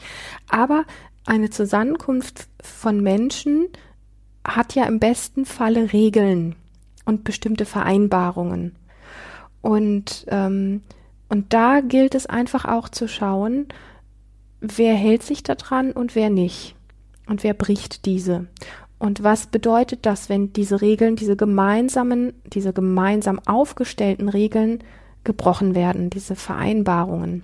Aber 0.49 0.85
eine 1.26 1.50
Zusammenkunft 1.50 2.49
von 2.62 3.00
Menschen 3.00 3.66
hat 4.45 4.75
ja 4.75 4.85
im 4.85 4.99
besten 4.99 5.45
Falle 5.45 5.92
Regeln 5.92 6.54
und 7.04 7.25
bestimmte 7.25 7.66
Vereinbarungen. 7.66 8.76
Und, 9.62 10.25
ähm, 10.28 10.83
und 11.28 11.52
da 11.52 11.80
gilt 11.80 12.14
es 12.14 12.26
einfach 12.26 12.64
auch 12.64 12.88
zu 12.88 13.09
schauen, 13.09 13.66
wer 14.61 14.95
hält 14.95 15.23
sich 15.23 15.42
daran 15.42 15.92
und 15.92 16.14
wer 16.14 16.30
nicht. 16.30 16.75
Und 17.26 17.45
wer 17.45 17.54
bricht 17.54 18.07
diese. 18.07 18.47
Und 19.00 19.23
was 19.25 19.47
bedeutet 19.47 20.04
das, 20.04 20.28
wenn 20.28 20.52
diese 20.52 20.83
Regeln, 20.83 21.16
diese 21.16 21.35
gemeinsamen, 21.35 22.35
diese 22.45 22.75
gemeinsam 22.75 23.40
aufgestellten 23.47 24.28
Regeln 24.28 24.85
gebrochen 25.25 25.75
werden, 25.75 26.11
diese 26.11 26.37
Vereinbarungen, 26.37 27.42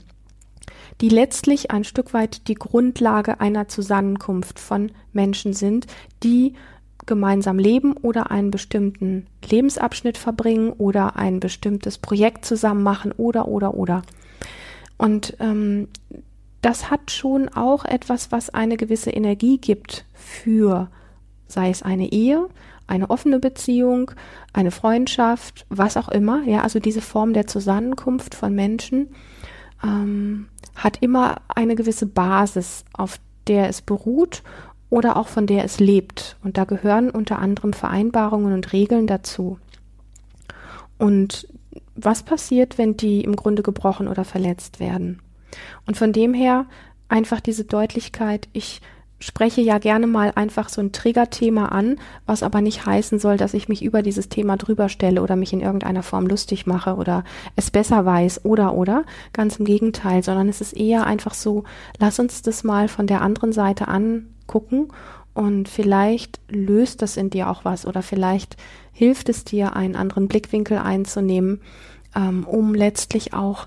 die 1.00 1.08
letztlich 1.08 1.70
ein 1.70 1.84
Stück 1.84 2.12
weit 2.12 2.46
die 2.48 2.56
Grundlage 2.56 3.40
einer 3.40 3.68
Zusammenkunft 3.68 4.60
von 4.60 4.92
Menschen 5.14 5.54
sind, 5.54 5.86
die 6.22 6.52
gemeinsam 7.06 7.58
leben 7.58 7.94
oder 7.96 8.30
einen 8.30 8.50
bestimmten 8.50 9.26
Lebensabschnitt 9.48 10.18
verbringen 10.18 10.72
oder 10.72 11.16
ein 11.16 11.40
bestimmtes 11.40 11.96
Projekt 11.96 12.44
zusammen 12.44 12.82
machen 12.82 13.12
oder 13.12 13.48
oder 13.48 13.72
oder. 13.74 14.02
Und 14.98 15.38
ähm, 15.40 15.88
das 16.60 16.90
hat 16.90 17.10
schon 17.10 17.48
auch 17.48 17.86
etwas, 17.86 18.30
was 18.30 18.50
eine 18.50 18.76
gewisse 18.76 19.10
Energie 19.10 19.56
gibt 19.56 20.04
für 20.12 20.90
sei 21.46 21.70
es 21.70 21.82
eine 21.82 22.12
Ehe, 22.12 22.48
eine 22.86 23.10
offene 23.10 23.38
Beziehung, 23.38 24.10
eine 24.52 24.70
Freundschaft, 24.70 25.66
was 25.68 25.96
auch 25.96 26.08
immer. 26.08 26.42
Ja, 26.44 26.62
also 26.62 26.78
diese 26.78 27.00
Form 27.00 27.32
der 27.32 27.46
Zusammenkunft 27.46 28.34
von 28.34 28.54
Menschen 28.54 29.08
ähm, 29.82 30.48
hat 30.74 30.98
immer 31.00 31.36
eine 31.48 31.74
gewisse 31.74 32.06
Basis, 32.06 32.84
auf 32.92 33.18
der 33.46 33.68
es 33.68 33.82
beruht 33.82 34.42
oder 34.90 35.16
auch 35.16 35.28
von 35.28 35.46
der 35.46 35.64
es 35.64 35.80
lebt. 35.80 36.36
Und 36.44 36.56
da 36.56 36.64
gehören 36.64 37.10
unter 37.10 37.38
anderem 37.38 37.72
Vereinbarungen 37.72 38.52
und 38.52 38.72
Regeln 38.72 39.06
dazu. 39.06 39.58
Und 40.98 41.48
was 41.94 42.22
passiert, 42.22 42.78
wenn 42.78 42.96
die 42.96 43.22
im 43.22 43.36
Grunde 43.36 43.62
gebrochen 43.62 44.08
oder 44.08 44.24
verletzt 44.24 44.80
werden? 44.80 45.20
Und 45.86 45.96
von 45.96 46.12
dem 46.12 46.34
her 46.34 46.66
einfach 47.08 47.40
diese 47.40 47.64
Deutlichkeit, 47.64 48.48
ich 48.52 48.80
spreche 49.18 49.60
ja 49.62 49.78
gerne 49.78 50.06
mal 50.06 50.32
einfach 50.34 50.68
so 50.68 50.80
ein 50.80 50.92
Triggerthema 50.92 51.66
an, 51.66 51.96
was 52.26 52.42
aber 52.42 52.60
nicht 52.60 52.84
heißen 52.84 53.18
soll, 53.18 53.36
dass 53.36 53.54
ich 53.54 53.68
mich 53.68 53.82
über 53.82 54.02
dieses 54.02 54.28
Thema 54.28 54.56
drüber 54.56 54.88
stelle 54.88 55.22
oder 55.22 55.36
mich 55.36 55.52
in 55.52 55.60
irgendeiner 55.60 56.02
Form 56.02 56.26
lustig 56.26 56.66
mache 56.66 56.96
oder 56.96 57.24
es 57.56 57.70
besser 57.70 58.04
weiß 58.04 58.44
oder 58.44 58.74
oder. 58.74 59.04
Ganz 59.32 59.56
im 59.56 59.64
Gegenteil, 59.64 60.22
sondern 60.22 60.48
es 60.48 60.60
ist 60.60 60.74
eher 60.74 61.06
einfach 61.06 61.34
so, 61.34 61.64
lass 61.98 62.18
uns 62.18 62.42
das 62.42 62.62
mal 62.62 62.88
von 62.88 63.06
der 63.06 63.22
anderen 63.22 63.52
Seite 63.52 63.88
angucken 63.88 64.88
und 65.32 65.68
vielleicht 65.68 66.40
löst 66.48 67.02
das 67.02 67.16
in 67.16 67.30
dir 67.30 67.50
auch 67.50 67.64
was 67.64 67.86
oder 67.86 68.02
vielleicht 68.02 68.56
hilft 68.92 69.28
es 69.28 69.44
dir, 69.44 69.76
einen 69.76 69.96
anderen 69.96 70.28
Blickwinkel 70.28 70.78
einzunehmen, 70.78 71.60
ähm, 72.14 72.44
um 72.44 72.74
letztlich 72.74 73.34
auch 73.34 73.66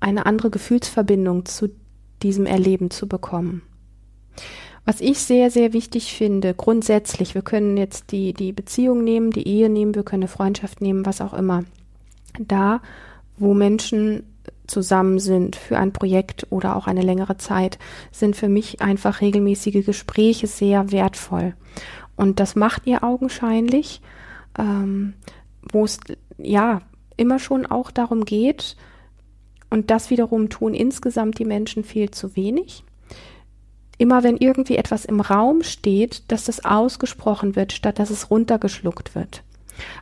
eine 0.00 0.26
andere 0.26 0.50
Gefühlsverbindung 0.50 1.44
zu 1.44 1.70
diesem 2.22 2.46
Erleben 2.46 2.90
zu 2.90 3.08
bekommen. 3.08 3.62
Was 4.88 5.02
ich 5.02 5.18
sehr, 5.18 5.50
sehr 5.50 5.74
wichtig 5.74 6.14
finde, 6.14 6.54
grundsätzlich, 6.54 7.34
wir 7.34 7.42
können 7.42 7.76
jetzt 7.76 8.10
die, 8.10 8.32
die 8.32 8.54
Beziehung 8.54 9.04
nehmen, 9.04 9.32
die 9.32 9.46
Ehe 9.46 9.68
nehmen, 9.68 9.94
wir 9.94 10.02
können 10.02 10.22
eine 10.22 10.28
Freundschaft 10.28 10.80
nehmen, 10.80 11.04
was 11.04 11.20
auch 11.20 11.34
immer. 11.34 11.64
Da, 12.38 12.80
wo 13.36 13.52
Menschen 13.52 14.22
zusammen 14.66 15.18
sind 15.18 15.56
für 15.56 15.76
ein 15.76 15.92
Projekt 15.92 16.46
oder 16.48 16.74
auch 16.74 16.86
eine 16.86 17.02
längere 17.02 17.36
Zeit, 17.36 17.78
sind 18.12 18.34
für 18.34 18.48
mich 18.48 18.80
einfach 18.80 19.20
regelmäßige 19.20 19.84
Gespräche 19.84 20.46
sehr 20.46 20.90
wertvoll. 20.90 21.52
Und 22.16 22.40
das 22.40 22.56
macht 22.56 22.86
ihr 22.86 23.04
augenscheinlich, 23.04 24.00
ähm, 24.58 25.12
wo 25.70 25.84
es 25.84 26.00
ja 26.38 26.80
immer 27.18 27.38
schon 27.38 27.66
auch 27.66 27.90
darum 27.90 28.24
geht, 28.24 28.74
und 29.68 29.90
das 29.90 30.08
wiederum 30.08 30.48
tun 30.48 30.72
insgesamt 30.72 31.38
die 31.38 31.44
Menschen 31.44 31.84
viel 31.84 32.10
zu 32.10 32.36
wenig 32.36 32.84
immer 33.98 34.22
wenn 34.22 34.36
irgendwie 34.36 34.76
etwas 34.76 35.04
im 35.04 35.20
Raum 35.20 35.62
steht, 35.62 36.30
dass 36.30 36.44
das 36.44 36.64
ausgesprochen 36.64 37.56
wird, 37.56 37.72
statt 37.72 37.98
dass 37.98 38.10
es 38.10 38.30
runtergeschluckt 38.30 39.14
wird. 39.14 39.42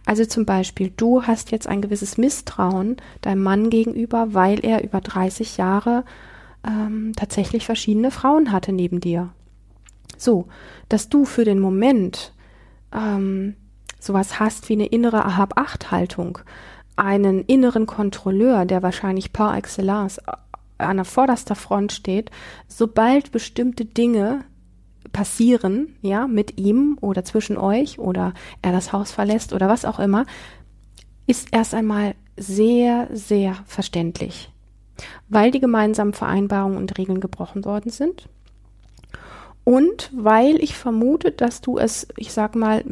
Also 0.04 0.24
zum 0.24 0.46
Beispiel, 0.46 0.92
du 0.96 1.24
hast 1.24 1.50
jetzt 1.50 1.66
ein 1.66 1.82
gewisses 1.82 2.16
Misstrauen 2.16 2.96
deinem 3.20 3.42
Mann 3.42 3.70
gegenüber, 3.70 4.28
weil 4.32 4.64
er 4.64 4.84
über 4.84 5.00
30 5.00 5.56
Jahre 5.56 6.04
ähm, 6.66 7.12
tatsächlich 7.16 7.66
verschiedene 7.66 8.10
Frauen 8.10 8.52
hatte 8.52 8.72
neben 8.72 9.00
dir. 9.00 9.30
So, 10.16 10.46
dass 10.88 11.08
du 11.08 11.24
für 11.24 11.44
den 11.44 11.60
Moment 11.60 12.32
ähm, 12.92 13.54
sowas 14.00 14.40
hast 14.40 14.68
wie 14.68 14.74
eine 14.74 14.86
innere 14.86 15.24
Ahab-Acht-Haltung, 15.24 16.38
einen 16.96 17.44
inneren 17.44 17.86
Kontrolleur, 17.86 18.64
der 18.64 18.82
wahrscheinlich 18.82 19.32
par 19.32 19.56
excellence 19.56 20.20
an 20.78 20.96
der 20.96 21.04
vorderster 21.04 21.54
Front 21.54 21.92
steht, 21.92 22.30
sobald 22.68 23.32
bestimmte 23.32 23.84
Dinge 23.84 24.44
passieren, 25.12 25.96
ja, 26.02 26.26
mit 26.26 26.58
ihm 26.58 26.98
oder 27.00 27.24
zwischen 27.24 27.56
euch 27.56 27.98
oder 27.98 28.34
er 28.62 28.72
das 28.72 28.92
Haus 28.92 29.12
verlässt 29.12 29.52
oder 29.52 29.68
was 29.68 29.84
auch 29.84 29.98
immer, 29.98 30.26
ist 31.26 31.48
erst 31.52 31.74
einmal 31.74 32.14
sehr, 32.36 33.08
sehr 33.12 33.56
verständlich, 33.66 34.50
weil 35.28 35.50
die 35.50 35.60
gemeinsamen 35.60 36.12
Vereinbarungen 36.12 36.78
und 36.78 36.98
Regeln 36.98 37.20
gebrochen 37.20 37.64
worden 37.64 37.90
sind. 37.90 38.28
Und 39.64 40.12
weil 40.14 40.62
ich 40.62 40.76
vermute, 40.76 41.32
dass 41.32 41.60
du 41.60 41.76
es, 41.76 42.06
ich 42.16 42.32
sag 42.32 42.54
mal, 42.54 42.84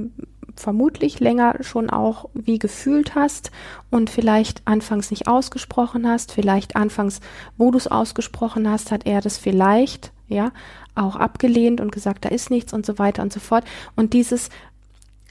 vermutlich 0.56 1.20
länger 1.20 1.56
schon 1.60 1.90
auch 1.90 2.28
wie 2.34 2.58
gefühlt 2.58 3.14
hast 3.14 3.50
und 3.90 4.10
vielleicht 4.10 4.62
anfangs 4.66 5.10
nicht 5.10 5.26
ausgesprochen 5.26 6.08
hast, 6.08 6.32
vielleicht 6.32 6.76
anfangs, 6.76 7.20
wo 7.56 7.70
du 7.70 7.78
es 7.78 7.88
ausgesprochen 7.88 8.68
hast, 8.68 8.92
hat 8.92 9.06
er 9.06 9.20
das 9.20 9.38
vielleicht, 9.38 10.12
ja, 10.28 10.52
auch 10.94 11.16
abgelehnt 11.16 11.80
und 11.80 11.92
gesagt, 11.92 12.24
da 12.24 12.28
ist 12.28 12.50
nichts 12.50 12.72
und 12.72 12.86
so 12.86 12.98
weiter 12.98 13.22
und 13.22 13.32
so 13.32 13.40
fort. 13.40 13.64
Und 13.96 14.12
dieses 14.12 14.48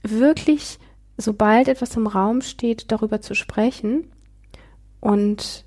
wirklich, 0.03 0.77
sobald 1.17 1.67
etwas 1.67 1.95
im 1.95 2.07
Raum 2.07 2.41
steht, 2.41 2.91
darüber 2.91 3.21
zu 3.21 3.33
sprechen 3.33 4.11
und 4.99 5.65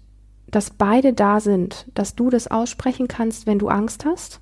dass 0.49 0.71
beide 0.71 1.13
da 1.13 1.41
sind, 1.41 1.87
dass 1.95 2.15
du 2.15 2.31
das 2.31 2.47
aussprechen 2.47 3.09
kannst, 3.09 3.47
wenn 3.47 3.59
du 3.59 3.69
Angst 3.69 4.05
hast 4.05 4.41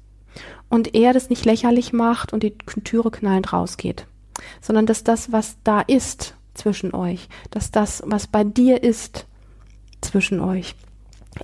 und 0.69 0.95
er 0.95 1.13
das 1.13 1.31
nicht 1.31 1.45
lächerlich 1.45 1.93
macht 1.93 2.33
und 2.33 2.43
die 2.43 2.59
Türe 2.59 3.11
knallend 3.11 3.53
rausgeht 3.53 4.07
sondern 4.61 4.87
dass 4.87 5.05
das, 5.05 5.33
was 5.33 5.57
da 5.65 5.81
ist 5.81 6.35
zwischen 6.55 6.95
euch, 6.95 7.29
dass 7.51 7.71
das, 7.71 8.03
was 8.07 8.27
bei 8.27 8.45
dir 8.45 8.83
ist 8.83 9.27
zwischen 10.01 10.41
euch, 10.41 10.75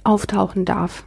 auftauchen 0.05 0.65
darf. 0.65 1.05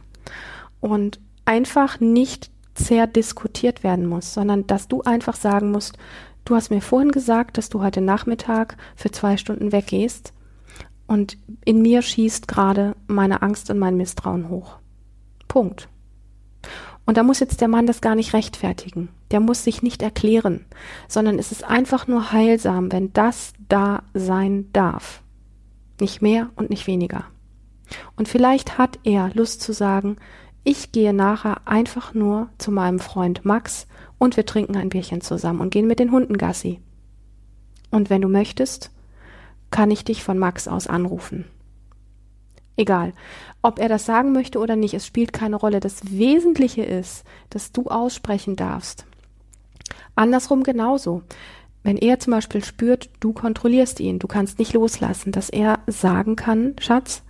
Und 0.80 1.20
einfach 1.44 2.00
nicht 2.00 2.50
sehr 2.76 3.06
diskutiert 3.06 3.82
werden 3.82 4.06
muss, 4.06 4.34
sondern 4.34 4.66
dass 4.66 4.88
du 4.88 5.02
einfach 5.02 5.36
sagen 5.36 5.70
musst, 5.70 5.96
du 6.44 6.54
hast 6.54 6.70
mir 6.70 6.82
vorhin 6.82 7.12
gesagt, 7.12 7.56
dass 7.56 7.68
du 7.68 7.82
heute 7.82 8.00
Nachmittag 8.00 8.76
für 8.96 9.10
zwei 9.10 9.36
Stunden 9.36 9.72
weggehst 9.72 10.32
und 11.06 11.38
in 11.64 11.82
mir 11.82 12.02
schießt 12.02 12.48
gerade 12.48 12.96
meine 13.06 13.42
Angst 13.42 13.70
und 13.70 13.78
mein 13.78 13.96
Misstrauen 13.96 14.48
hoch. 14.48 14.78
Punkt. 15.48 15.88
Und 17.06 17.16
da 17.16 17.22
muss 17.22 17.40
jetzt 17.40 17.60
der 17.60 17.68
Mann 17.68 17.86
das 17.86 18.00
gar 18.00 18.14
nicht 18.14 18.32
rechtfertigen. 18.32 19.08
Der 19.30 19.40
muss 19.40 19.64
sich 19.64 19.82
nicht 19.82 20.02
erklären, 20.02 20.64
sondern 21.08 21.38
es 21.38 21.52
ist 21.52 21.64
einfach 21.64 22.06
nur 22.06 22.32
heilsam, 22.32 22.90
wenn 22.92 23.12
das 23.12 23.52
da 23.68 24.02
sein 24.14 24.70
darf. 24.72 25.22
Nicht 26.00 26.22
mehr 26.22 26.50
und 26.56 26.70
nicht 26.70 26.86
weniger. 26.86 27.24
Und 28.16 28.28
vielleicht 28.28 28.78
hat 28.78 28.98
er 29.04 29.30
Lust 29.34 29.60
zu 29.60 29.72
sagen, 29.72 30.16
ich 30.64 30.92
gehe 30.92 31.12
nachher 31.12 31.60
einfach 31.66 32.14
nur 32.14 32.48
zu 32.56 32.70
meinem 32.70 32.98
Freund 32.98 33.44
Max 33.44 33.86
und 34.16 34.38
wir 34.38 34.46
trinken 34.46 34.76
ein 34.76 34.88
Bierchen 34.88 35.20
zusammen 35.20 35.60
und 35.60 35.70
gehen 35.70 35.86
mit 35.86 35.98
den 35.98 36.10
Hunden 36.10 36.38
Gassi. 36.38 36.80
Und 37.90 38.08
wenn 38.08 38.22
du 38.22 38.28
möchtest, 38.28 38.90
kann 39.70 39.90
ich 39.90 40.04
dich 40.04 40.24
von 40.24 40.38
Max 40.38 40.66
aus 40.66 40.86
anrufen. 40.86 41.44
Egal, 42.76 43.12
ob 43.62 43.78
er 43.78 43.88
das 43.88 44.04
sagen 44.04 44.32
möchte 44.32 44.58
oder 44.58 44.76
nicht, 44.76 44.94
es 44.94 45.06
spielt 45.06 45.32
keine 45.32 45.56
Rolle. 45.56 45.80
Das 45.80 46.10
Wesentliche 46.10 46.82
ist, 46.82 47.24
dass 47.50 47.72
du 47.72 47.86
aussprechen 47.86 48.56
darfst. 48.56 49.06
Andersrum 50.16 50.62
genauso. 50.62 51.22
Wenn 51.82 51.96
er 51.98 52.18
zum 52.18 52.32
Beispiel 52.32 52.64
spürt, 52.64 53.10
du 53.20 53.32
kontrollierst 53.32 54.00
ihn, 54.00 54.18
du 54.18 54.26
kannst 54.26 54.58
nicht 54.58 54.72
loslassen, 54.72 55.32
dass 55.32 55.50
er 55.50 55.80
sagen 55.86 56.34
kann, 56.34 56.74
Schatz, 56.80 57.22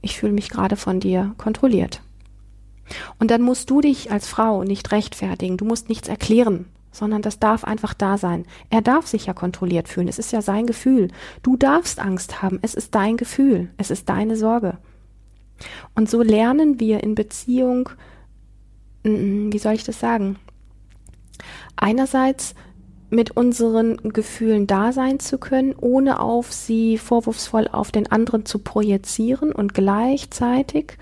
ich 0.00 0.18
fühle 0.18 0.32
mich 0.32 0.48
gerade 0.48 0.76
von 0.76 0.98
dir 0.98 1.34
kontrolliert. 1.36 2.00
Und 3.18 3.30
dann 3.30 3.42
musst 3.42 3.68
du 3.70 3.80
dich 3.80 4.10
als 4.10 4.28
Frau 4.28 4.64
nicht 4.64 4.92
rechtfertigen, 4.92 5.56
du 5.56 5.64
musst 5.64 5.88
nichts 5.88 6.08
erklären, 6.08 6.66
sondern 6.96 7.22
das 7.22 7.38
darf 7.38 7.64
einfach 7.64 7.94
da 7.94 8.18
sein. 8.18 8.46
Er 8.70 8.82
darf 8.82 9.06
sich 9.06 9.26
ja 9.26 9.34
kontrolliert 9.34 9.88
fühlen, 9.88 10.08
es 10.08 10.18
ist 10.18 10.32
ja 10.32 10.42
sein 10.42 10.66
Gefühl. 10.66 11.08
Du 11.42 11.56
darfst 11.56 12.00
Angst 12.00 12.42
haben, 12.42 12.58
es 12.62 12.74
ist 12.74 12.94
dein 12.94 13.16
Gefühl, 13.16 13.70
es 13.76 13.90
ist 13.90 14.08
deine 14.08 14.36
Sorge. 14.36 14.78
Und 15.94 16.10
so 16.10 16.22
lernen 16.22 16.80
wir 16.80 17.02
in 17.02 17.14
Beziehung, 17.14 17.88
wie 19.02 19.58
soll 19.58 19.74
ich 19.74 19.84
das 19.84 20.00
sagen? 20.00 20.36
Einerseits 21.76 22.54
mit 23.08 23.30
unseren 23.30 23.96
Gefühlen 23.98 24.66
da 24.66 24.92
sein 24.92 25.20
zu 25.20 25.38
können, 25.38 25.74
ohne 25.80 26.20
auf 26.20 26.52
sie 26.52 26.98
vorwurfsvoll 26.98 27.68
auf 27.68 27.92
den 27.92 28.10
anderen 28.10 28.44
zu 28.44 28.58
projizieren 28.58 29.52
und 29.52 29.74
gleichzeitig 29.74 30.98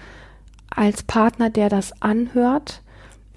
als 0.69 1.03
Partner, 1.03 1.51
der 1.51 1.69
das 1.69 2.03
anhört, 2.03 2.83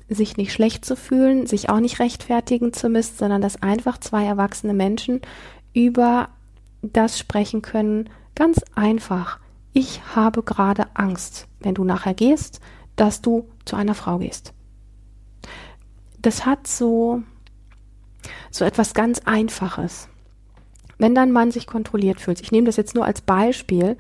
sich 0.10 0.38
nicht 0.38 0.54
schlecht 0.54 0.86
zu 0.86 0.96
fühlen, 0.96 1.48
sich 1.48 1.70
auch 1.70 1.80
nicht 1.80 2.00
rechtfertigen 2.00 2.74
zu 2.74 2.90
müssen, 2.90 3.18
sondern 3.18 3.42
dass 3.42 3.62
einfach 3.62 3.98
zwei 3.98 4.26
erwachsene 4.26 4.74
Menschen 4.74 5.22
über 5.74 6.30
das 6.82 7.20
sprechen 7.20 7.62
können, 7.62 8.10
ganz 8.36 8.62
einfach. 8.76 9.40
Ich 9.74 10.02
habe 10.16 10.44
gerade 10.44 10.88
Angst, 10.96 11.48
wenn 11.60 11.76
du 11.76 11.84
nachher 11.84 12.14
gehst, 12.14 12.62
dass 12.96 13.22
du 13.22 13.48
zu 13.66 13.76
einer 13.76 13.94
Frau 13.94 14.20
gehst. 14.20 14.54
Das 16.22 16.46
hat 16.46 16.68
so, 16.68 17.22
so 18.50 18.66
etwas 18.66 18.94
ganz 18.94 19.20
Einfaches. 19.26 20.10
Wenn 20.98 21.14
dein 21.14 21.32
Mann 21.32 21.52
sich 21.52 21.68
kontrolliert 21.68 22.20
fühlt, 22.20 22.42
ich 22.42 22.52
nehme 22.52 22.66
das 22.66 22.78
jetzt 22.78 22.96
nur 22.96 23.06
als 23.06 23.22
Beispiel, 23.22 23.98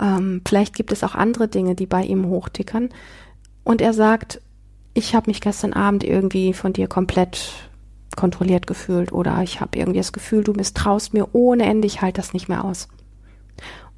ähm, 0.00 0.42
vielleicht 0.46 0.74
gibt 0.74 0.90
es 0.90 1.04
auch 1.04 1.14
andere 1.14 1.48
Dinge, 1.48 1.74
die 1.74 1.86
bei 1.86 2.02
ihm 2.02 2.26
hochtickern, 2.26 2.88
und 3.62 3.80
er 3.80 3.94
sagt, 3.94 4.42
ich 4.94 5.14
habe 5.14 5.28
mich 5.28 5.40
gestern 5.40 5.72
Abend 5.72 6.04
irgendwie 6.04 6.52
von 6.52 6.72
dir 6.72 6.86
komplett 6.86 7.52
kontrolliert 8.16 8.68
gefühlt 8.68 9.12
oder 9.12 9.42
ich 9.42 9.60
habe 9.60 9.76
irgendwie 9.76 9.98
das 9.98 10.12
Gefühl, 10.12 10.44
du 10.44 10.52
misstraust 10.52 11.14
mir 11.14 11.34
ohne 11.34 11.64
Ende, 11.64 11.86
ich 11.86 12.00
halte 12.00 12.20
das 12.20 12.32
nicht 12.32 12.48
mehr 12.48 12.64
aus. 12.64 12.88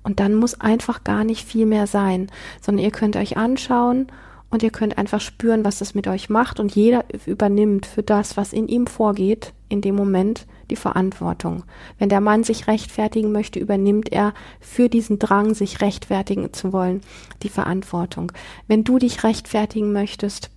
Und 0.03 0.21
dann 0.21 0.35
muss 0.35 0.61
einfach 0.61 1.05
gar 1.05 1.25
nicht 1.25 1.47
viel 1.47 1.67
mehr 1.67 1.87
sein, 1.87 2.31
sondern 2.63 2.85
ihr 2.85 2.93
könnt 2.93 3.17
euch 3.17 3.37
anschauen 3.37 4.07
und 4.51 4.63
ihr 4.63 4.71
könnt 4.71 4.97
einfach 4.97 5.21
spüren, 5.21 5.65
was 5.65 5.81
das 5.81 5.95
mit 5.95 6.07
euch 6.07 6.31
macht 6.31 6.61
und 6.61 6.75
jeder 6.75 7.05
übernimmt 7.27 7.85
für 7.85 8.03
das, 8.03 8.37
was 8.37 8.53
in 8.53 8.69
ihm 8.69 8.87
vorgeht, 8.87 9.53
in 9.69 9.81
dem 9.81 9.97
Moment 9.97 10.47
die 10.71 10.77
Verantwortung. 10.77 11.65
Wenn 11.99 12.09
der 12.09 12.21
Mann 12.21 12.45
sich 12.45 12.69
rechtfertigen 12.69 13.33
möchte, 13.33 13.59
übernimmt 13.59 14.13
er 14.13 14.33
für 14.61 14.89
diesen 14.89 15.19
Drang, 15.19 15.55
sich 15.55 15.81
rechtfertigen 15.81 16.53
zu 16.53 16.73
wollen, 16.73 17.01
die 17.43 17.49
Verantwortung. 17.49 18.33
Wenn 18.69 18.85
du 18.85 18.99
dich 18.99 19.25
rechtfertigen 19.25 19.93
möchtest, 19.93 20.51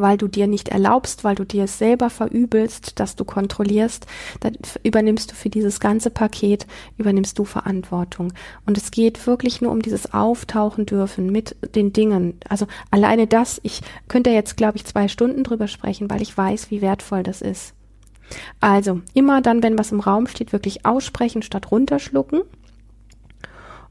weil 0.00 0.16
du 0.16 0.28
dir 0.28 0.46
nicht 0.46 0.68
erlaubst, 0.68 1.24
weil 1.24 1.34
du 1.34 1.44
dir 1.44 1.64
es 1.64 1.78
selber 1.78 2.10
verübelst, 2.10 2.98
dass 3.00 3.16
du 3.16 3.24
kontrollierst, 3.24 4.06
dann 4.40 4.56
übernimmst 4.82 5.30
du 5.30 5.34
für 5.34 5.50
dieses 5.50 5.80
ganze 5.80 6.10
Paket, 6.10 6.66
übernimmst 6.98 7.38
du 7.38 7.44
Verantwortung. 7.44 8.32
Und 8.64 8.78
es 8.78 8.90
geht 8.90 9.26
wirklich 9.26 9.60
nur 9.60 9.72
um 9.72 9.82
dieses 9.82 10.12
Auftauchen 10.12 10.86
dürfen 10.86 11.30
mit 11.30 11.56
den 11.74 11.92
Dingen. 11.92 12.38
Also 12.48 12.66
alleine 12.90 13.26
das, 13.26 13.60
ich 13.62 13.80
könnte 14.08 14.30
jetzt, 14.30 14.56
glaube 14.56 14.76
ich, 14.76 14.84
zwei 14.84 15.08
Stunden 15.08 15.44
drüber 15.44 15.68
sprechen, 15.68 16.10
weil 16.10 16.22
ich 16.22 16.36
weiß, 16.36 16.70
wie 16.70 16.82
wertvoll 16.82 17.22
das 17.22 17.42
ist. 17.42 17.74
Also 18.60 19.00
immer 19.14 19.40
dann, 19.40 19.62
wenn 19.62 19.78
was 19.78 19.92
im 19.92 20.00
Raum 20.00 20.26
steht, 20.26 20.52
wirklich 20.52 20.84
aussprechen 20.84 21.42
statt 21.42 21.70
runterschlucken. 21.70 22.42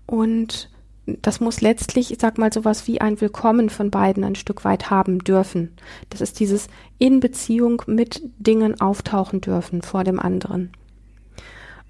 Und 0.06 0.70
das 1.06 1.40
muss 1.40 1.62
letztlich, 1.62 2.12
ich 2.12 2.20
sag 2.20 2.38
mal, 2.38 2.52
sowas 2.52 2.88
wie 2.88 3.00
ein 3.00 3.22
Willkommen 3.22 3.70
von 3.70 3.92
beiden 3.92 4.24
ein 4.24 4.36
Stück 4.36 4.66
weit 4.66 4.90
haben 4.90 5.20
dürfen. 5.20 5.76
Das 6.10 6.22
ist 6.22 6.40
dieses 6.40 6.68
in 6.98 7.20
Beziehung 7.20 7.84
mit 7.86 8.22
Dingen 8.38 8.82
auftauchen 8.82 9.42
dürfen 9.42 9.82
vor 9.84 10.04
dem 10.04 10.20
anderen. 10.20 10.72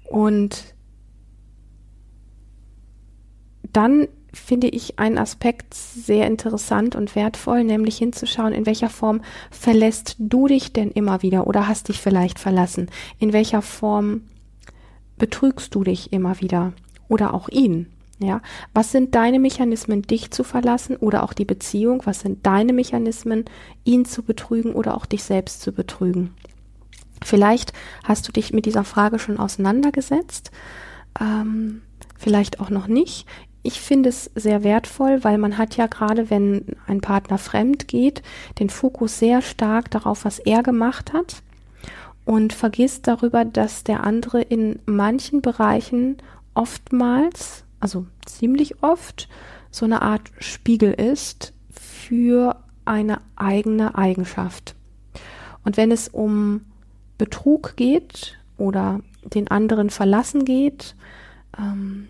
Und 0.04 0.74
dann 3.72 4.08
finde 4.34 4.68
ich 4.68 4.98
einen 4.98 5.16
Aspekt 5.16 5.72
sehr 5.72 6.26
interessant 6.26 6.94
und 6.94 7.16
wertvoll, 7.16 7.64
nämlich 7.64 7.96
hinzuschauen, 7.96 8.52
in 8.52 8.66
welcher 8.66 8.90
Form 8.90 9.22
verlässt 9.50 10.16
du 10.18 10.46
dich 10.46 10.74
denn 10.74 10.90
immer 10.90 11.22
wieder 11.22 11.46
oder 11.46 11.66
hast 11.66 11.88
dich 11.88 12.00
vielleicht 12.00 12.38
verlassen? 12.38 12.90
In 13.18 13.32
welcher 13.32 13.62
Form 13.62 14.22
betrügst 15.16 15.74
du 15.74 15.84
dich 15.84 16.12
immer 16.12 16.38
wieder 16.40 16.74
oder 17.08 17.32
auch 17.32 17.48
ihn? 17.48 17.95
Ja, 18.18 18.40
was 18.72 18.92
sind 18.92 19.14
deine 19.14 19.38
Mechanismen, 19.38 20.02
dich 20.02 20.30
zu 20.30 20.42
verlassen 20.42 20.96
oder 20.96 21.22
auch 21.22 21.34
die 21.34 21.44
Beziehung? 21.44 22.02
Was 22.06 22.20
sind 22.20 22.46
deine 22.46 22.72
Mechanismen, 22.72 23.44
ihn 23.84 24.06
zu 24.06 24.22
betrügen 24.22 24.72
oder 24.72 24.96
auch 24.96 25.04
dich 25.04 25.22
selbst 25.22 25.60
zu 25.60 25.72
betrügen? 25.72 26.34
Vielleicht 27.22 27.72
hast 28.04 28.26
du 28.26 28.32
dich 28.32 28.52
mit 28.52 28.64
dieser 28.64 28.84
Frage 28.84 29.18
schon 29.18 29.38
auseinandergesetzt, 29.38 30.50
ähm, 31.20 31.82
vielleicht 32.16 32.60
auch 32.60 32.70
noch 32.70 32.86
nicht. 32.86 33.26
Ich 33.62 33.80
finde 33.80 34.10
es 34.10 34.30
sehr 34.34 34.64
wertvoll, 34.64 35.24
weil 35.24 35.38
man 35.38 35.58
hat 35.58 35.76
ja 35.76 35.86
gerade, 35.86 36.30
wenn 36.30 36.76
ein 36.86 37.00
Partner 37.00 37.36
fremd 37.36 37.88
geht, 37.88 38.22
den 38.60 38.70
Fokus 38.70 39.18
sehr 39.18 39.42
stark 39.42 39.90
darauf, 39.90 40.24
was 40.24 40.38
er 40.38 40.62
gemacht 40.62 41.12
hat 41.12 41.42
und 42.24 42.52
vergisst 42.52 43.08
darüber, 43.08 43.44
dass 43.44 43.84
der 43.84 44.04
andere 44.04 44.40
in 44.40 44.78
manchen 44.86 45.42
Bereichen 45.42 46.16
oftmals 46.54 47.65
also 47.80 48.06
ziemlich 48.24 48.82
oft, 48.82 49.28
so 49.70 49.84
eine 49.84 50.02
Art 50.02 50.30
Spiegel 50.38 50.92
ist 50.92 51.52
für 51.70 52.56
eine 52.84 53.20
eigene 53.36 53.96
Eigenschaft. 53.96 54.74
Und 55.64 55.76
wenn 55.76 55.90
es 55.90 56.08
um 56.08 56.62
Betrug 57.18 57.76
geht 57.76 58.38
oder 58.56 59.00
den 59.24 59.48
anderen 59.48 59.90
verlassen 59.90 60.44
geht, 60.44 60.94
ähm, 61.58 62.08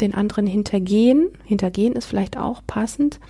den 0.00 0.14
anderen 0.14 0.46
hintergehen, 0.46 1.30
hintergehen 1.44 1.94
ist 1.94 2.06
vielleicht 2.06 2.36
auch 2.36 2.62
passend, 2.66 3.20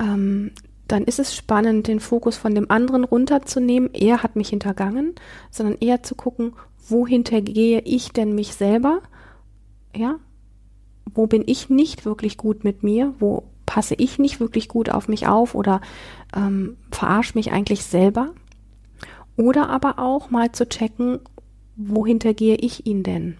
ähm, 0.00 0.52
dann 0.88 1.04
ist 1.04 1.18
es 1.18 1.34
spannend, 1.34 1.86
den 1.86 2.00
Fokus 2.00 2.36
von 2.36 2.54
dem 2.54 2.70
anderen 2.70 3.04
runterzunehmen. 3.04 3.90
Er 3.94 4.22
hat 4.22 4.36
mich 4.36 4.50
hintergangen, 4.50 5.14
sondern 5.50 5.78
eher 5.80 6.02
zu 6.02 6.14
gucken, 6.14 6.54
wo 6.88 7.06
hintergehe 7.06 7.80
ich 7.80 8.12
denn 8.12 8.34
mich 8.34 8.54
selber 8.54 9.00
ja, 9.94 10.16
wo 11.14 11.26
bin 11.26 11.42
ich 11.46 11.68
nicht 11.68 12.04
wirklich 12.04 12.36
gut 12.36 12.64
mit 12.64 12.82
mir, 12.82 13.14
wo 13.18 13.44
passe 13.66 13.94
ich 13.94 14.18
nicht 14.18 14.40
wirklich 14.40 14.68
gut 14.68 14.90
auf 14.90 15.08
mich 15.08 15.26
auf 15.26 15.54
oder 15.54 15.80
ähm, 16.34 16.76
verarsche 16.90 17.32
mich 17.34 17.52
eigentlich 17.52 17.84
selber. 17.84 18.30
Oder 19.36 19.70
aber 19.70 19.98
auch 19.98 20.30
mal 20.30 20.52
zu 20.52 20.68
checken, 20.68 21.20
wohinter 21.76 22.34
gehe 22.34 22.56
ich 22.56 22.86
ihn 22.86 23.02
denn? 23.02 23.38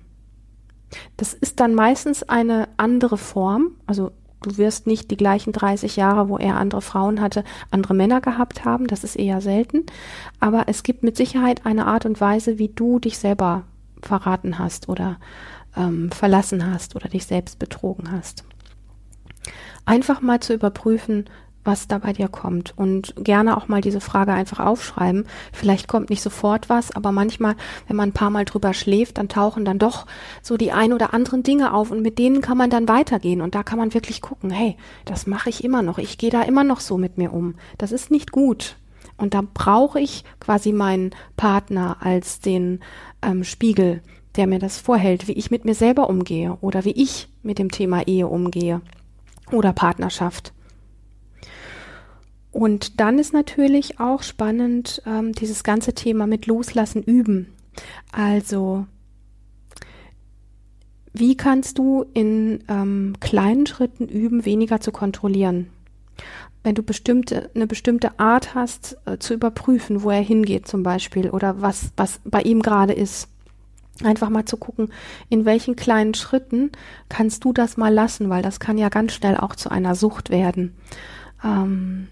Das 1.16 1.34
ist 1.34 1.60
dann 1.60 1.74
meistens 1.74 2.22
eine 2.22 2.68
andere 2.76 3.18
Form. 3.18 3.76
Also 3.86 4.12
du 4.42 4.56
wirst 4.56 4.86
nicht 4.86 5.10
die 5.10 5.16
gleichen 5.16 5.52
30 5.52 5.96
Jahre, 5.96 6.28
wo 6.28 6.38
er 6.38 6.56
andere 6.56 6.82
Frauen 6.82 7.20
hatte, 7.20 7.44
andere 7.70 7.94
Männer 7.94 8.20
gehabt 8.20 8.64
haben. 8.64 8.86
Das 8.86 9.04
ist 9.04 9.16
eher 9.16 9.40
selten. 9.40 9.84
Aber 10.40 10.64
es 10.66 10.82
gibt 10.82 11.02
mit 11.02 11.16
Sicherheit 11.16 11.66
eine 11.66 11.86
Art 11.86 12.06
und 12.06 12.20
Weise, 12.20 12.58
wie 12.58 12.68
du 12.68 12.98
dich 12.98 13.18
selber 13.18 13.64
verraten 14.00 14.58
hast 14.58 14.88
oder 14.88 15.18
ähm, 15.76 16.10
verlassen 16.10 16.70
hast 16.72 16.96
oder 16.96 17.08
dich 17.08 17.26
selbst 17.26 17.58
betrogen 17.58 18.10
hast. 18.10 18.44
Einfach 19.84 20.20
mal 20.20 20.40
zu 20.40 20.54
überprüfen, 20.54 21.26
was 21.64 21.86
da 21.86 21.98
bei 21.98 22.12
dir 22.12 22.28
kommt 22.28 22.76
und 22.76 23.14
gerne 23.16 23.56
auch 23.56 23.68
mal 23.68 23.80
diese 23.80 24.00
Frage 24.00 24.32
einfach 24.32 24.58
aufschreiben. 24.58 25.26
Vielleicht 25.52 25.86
kommt 25.86 26.10
nicht 26.10 26.22
sofort 26.22 26.68
was, 26.68 26.90
aber 26.94 27.12
manchmal, 27.12 27.54
wenn 27.86 27.96
man 27.96 28.10
ein 28.10 28.14
paar 28.14 28.30
Mal 28.30 28.44
drüber 28.44 28.74
schläft, 28.74 29.18
dann 29.18 29.28
tauchen 29.28 29.64
dann 29.64 29.78
doch 29.78 30.06
so 30.42 30.56
die 30.56 30.72
ein 30.72 30.92
oder 30.92 31.14
anderen 31.14 31.42
Dinge 31.42 31.72
auf 31.72 31.90
und 31.90 32.02
mit 32.02 32.18
denen 32.18 32.40
kann 32.40 32.58
man 32.58 32.70
dann 32.70 32.88
weitergehen 32.88 33.40
und 33.40 33.54
da 33.54 33.62
kann 33.62 33.78
man 33.78 33.94
wirklich 33.94 34.20
gucken, 34.20 34.50
hey, 34.50 34.76
das 35.04 35.26
mache 35.26 35.50
ich 35.50 35.62
immer 35.62 35.82
noch, 35.82 35.98
ich 35.98 36.18
gehe 36.18 36.30
da 36.30 36.42
immer 36.42 36.64
noch 36.64 36.80
so 36.80 36.98
mit 36.98 37.16
mir 37.16 37.32
um. 37.32 37.54
Das 37.78 37.92
ist 37.92 38.10
nicht 38.10 38.32
gut. 38.32 38.76
Und 39.16 39.34
da 39.34 39.42
brauche 39.54 40.00
ich 40.00 40.24
quasi 40.40 40.72
meinen 40.72 41.10
Partner 41.36 41.98
als 42.00 42.40
den 42.40 42.80
ähm, 43.22 43.44
Spiegel, 43.44 44.02
der 44.36 44.46
mir 44.46 44.58
das 44.58 44.78
vorhält, 44.78 45.28
wie 45.28 45.32
ich 45.32 45.50
mit 45.50 45.64
mir 45.64 45.74
selber 45.74 46.08
umgehe 46.08 46.56
oder 46.60 46.84
wie 46.84 46.92
ich 46.92 47.28
mit 47.42 47.58
dem 47.58 47.70
Thema 47.70 48.06
Ehe 48.06 48.28
umgehe 48.28 48.80
oder 49.50 49.72
Partnerschaft. 49.72 50.52
Und 52.50 53.00
dann 53.00 53.18
ist 53.18 53.32
natürlich 53.32 53.98
auch 53.98 54.22
spannend 54.22 55.02
ähm, 55.06 55.32
dieses 55.32 55.64
ganze 55.64 55.94
Thema 55.94 56.26
mit 56.26 56.46
Loslassen 56.46 57.02
üben. 57.02 57.52
Also 58.12 58.86
wie 61.14 61.36
kannst 61.36 61.78
du 61.78 62.04
in 62.14 62.64
ähm, 62.68 63.14
kleinen 63.20 63.66
Schritten 63.66 64.08
üben, 64.08 64.44
weniger 64.44 64.80
zu 64.80 64.92
kontrollieren? 64.92 65.68
Wenn 66.62 66.74
du 66.74 66.82
bestimmte, 66.82 67.50
eine 67.54 67.66
bestimmte 67.66 68.18
Art 68.18 68.54
hast, 68.54 68.96
äh, 69.04 69.18
zu 69.18 69.34
überprüfen, 69.34 70.02
wo 70.02 70.10
er 70.10 70.22
hingeht 70.22 70.68
zum 70.68 70.82
Beispiel 70.82 71.30
oder 71.30 71.60
was, 71.60 71.92
was 71.96 72.20
bei 72.24 72.42
ihm 72.42 72.62
gerade 72.62 72.92
ist. 72.92 73.28
Einfach 74.02 74.30
mal 74.30 74.46
zu 74.46 74.56
gucken, 74.56 74.88
in 75.28 75.44
welchen 75.44 75.76
kleinen 75.76 76.14
Schritten 76.14 76.72
kannst 77.08 77.44
du 77.44 77.52
das 77.52 77.76
mal 77.76 77.92
lassen, 77.92 78.30
weil 78.30 78.42
das 78.42 78.58
kann 78.58 78.78
ja 78.78 78.88
ganz 78.88 79.12
schnell 79.12 79.36
auch 79.36 79.54
zu 79.54 79.70
einer 79.70 79.94
Sucht 79.94 80.30
werden. 80.30 80.74
Ähm, 81.44 82.08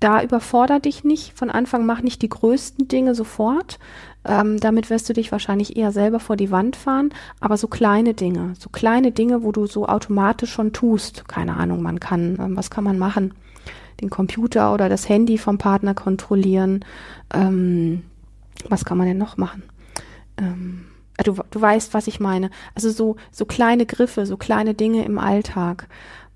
da 0.00 0.22
überforder 0.22 0.78
dich 0.78 1.02
nicht. 1.04 1.36
Von 1.36 1.50
Anfang 1.50 1.84
mach 1.84 2.02
nicht 2.02 2.22
die 2.22 2.28
größten 2.28 2.86
Dinge 2.88 3.14
sofort. 3.14 3.78
Ähm, 4.24 4.60
damit 4.60 4.90
wirst 4.90 5.08
du 5.08 5.12
dich 5.12 5.32
wahrscheinlich 5.32 5.76
eher 5.76 5.90
selber 5.90 6.20
vor 6.20 6.36
die 6.36 6.50
Wand 6.50 6.76
fahren. 6.76 7.10
Aber 7.40 7.56
so 7.56 7.66
kleine 7.66 8.14
Dinge, 8.14 8.54
so 8.58 8.68
kleine 8.68 9.10
Dinge, 9.10 9.42
wo 9.42 9.50
du 9.50 9.66
so 9.66 9.86
automatisch 9.86 10.52
schon 10.52 10.72
tust. 10.72 11.26
Keine 11.28 11.56
Ahnung, 11.56 11.82
man 11.82 11.98
kann, 11.98 12.38
ähm, 12.40 12.56
was 12.56 12.70
kann 12.70 12.84
man 12.84 12.98
machen? 12.98 13.34
Den 14.00 14.10
Computer 14.10 14.72
oder 14.72 14.88
das 14.88 15.08
Handy 15.08 15.38
vom 15.38 15.58
Partner 15.58 15.94
kontrollieren. 15.94 16.84
Ähm, 17.34 18.04
was 18.68 18.84
kann 18.84 18.98
man 18.98 19.08
denn 19.08 19.18
noch 19.18 19.36
machen? 19.36 19.64
Ähm, 20.38 20.86
äh, 21.18 21.24
du, 21.24 21.34
du 21.50 21.60
weißt, 21.60 21.92
was 21.94 22.06
ich 22.06 22.20
meine. 22.20 22.50
Also 22.74 22.90
so, 22.90 23.16
so 23.30 23.44
kleine 23.44 23.84
Griffe, 23.86 24.24
so 24.26 24.36
kleine 24.36 24.74
Dinge 24.74 25.04
im 25.04 25.18
Alltag. 25.18 25.88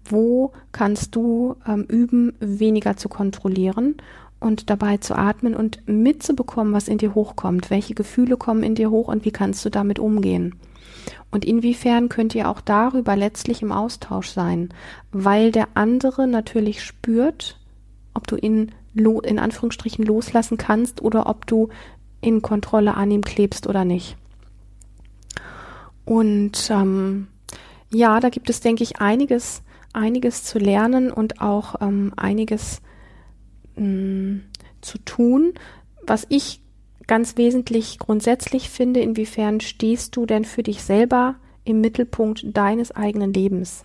Wo 0.05 0.53
kannst 0.73 1.15
du 1.15 1.57
ähm, 1.67 1.85
üben, 1.85 2.35
weniger 2.41 2.97
zu 2.97 3.09
kontrollieren 3.09 3.97
und 4.41 4.69
dabei 4.69 4.97
zu 4.97 5.17
atmen 5.17 5.55
und 5.55 5.87
mitzubekommen, 5.87 6.73
was 6.75 6.89
in 6.89 6.99
dir 6.99 7.15
hochkommt? 7.15 7.71
Welche 7.71 7.95
Gefühle 7.95 8.37
kommen 8.37 8.65
in 8.65 8.75
dir 8.75 8.91
hoch 8.91 9.09
und 9.09 9.25
wie 9.25 9.31
kannst 9.31 9.65
du 9.65 9.71
damit 9.71 9.99
umgehen? 9.99 10.57
Und 11.31 11.45
inwiefern 11.45 12.09
könnt 12.09 12.35
ihr 12.35 12.49
auch 12.49 12.61
darüber 12.61 13.17
letztlich 13.17 13.63
im 13.63 13.73
Austausch 13.73 14.29
sein? 14.29 14.71
Weil 15.13 15.53
der 15.53 15.69
andere 15.75 16.27
natürlich 16.27 16.83
spürt, 16.83 17.59
ob 18.15 18.27
du 18.27 18.37
ihn 18.37 18.73
in 18.95 19.39
Anführungsstrichen 19.39 20.05
loslassen 20.05 20.59
kannst 20.59 21.01
oder 21.01 21.27
ob 21.27 21.47
du 21.47 21.71
in 22.23 22.41
Kontrolle 22.41 22.95
an 22.95 23.11
ihm 23.11 23.23
klebst 23.23 23.67
oder 23.67 23.85
nicht. 23.85 24.17
Und 26.05 26.71
ähm, 26.71 27.29
ja, 27.91 28.21
da 28.21 28.31
gibt 28.31 28.49
es, 28.49 28.61
denke 28.61 28.83
ich, 28.83 29.01
einiges, 29.01 29.63
einiges 29.93 30.45
zu 30.45 30.59
lernen 30.59 31.13
und 31.13 31.41
auch 31.41 31.75
ähm, 31.81 32.13
einiges 32.17 32.81
mh, 33.77 33.85
mm, 33.85 34.43
zu 34.81 34.99
tun. 34.99 35.53
Was 36.05 36.27
ich 36.29 36.61
ganz 37.07 37.37
wesentlich 37.37 37.99
grundsätzlich 37.99 38.71
finde, 38.71 39.01
inwiefern 39.01 39.61
stehst 39.61 40.17
du 40.17 40.27
denn 40.27 40.45
für 40.45 40.63
dich 40.63 40.83
selber 40.83 41.37
im 41.65 41.81
Mittelpunkt 41.81 42.45
deines 42.57 42.91
eigenen 42.93 43.33
Lebens? 43.33 43.85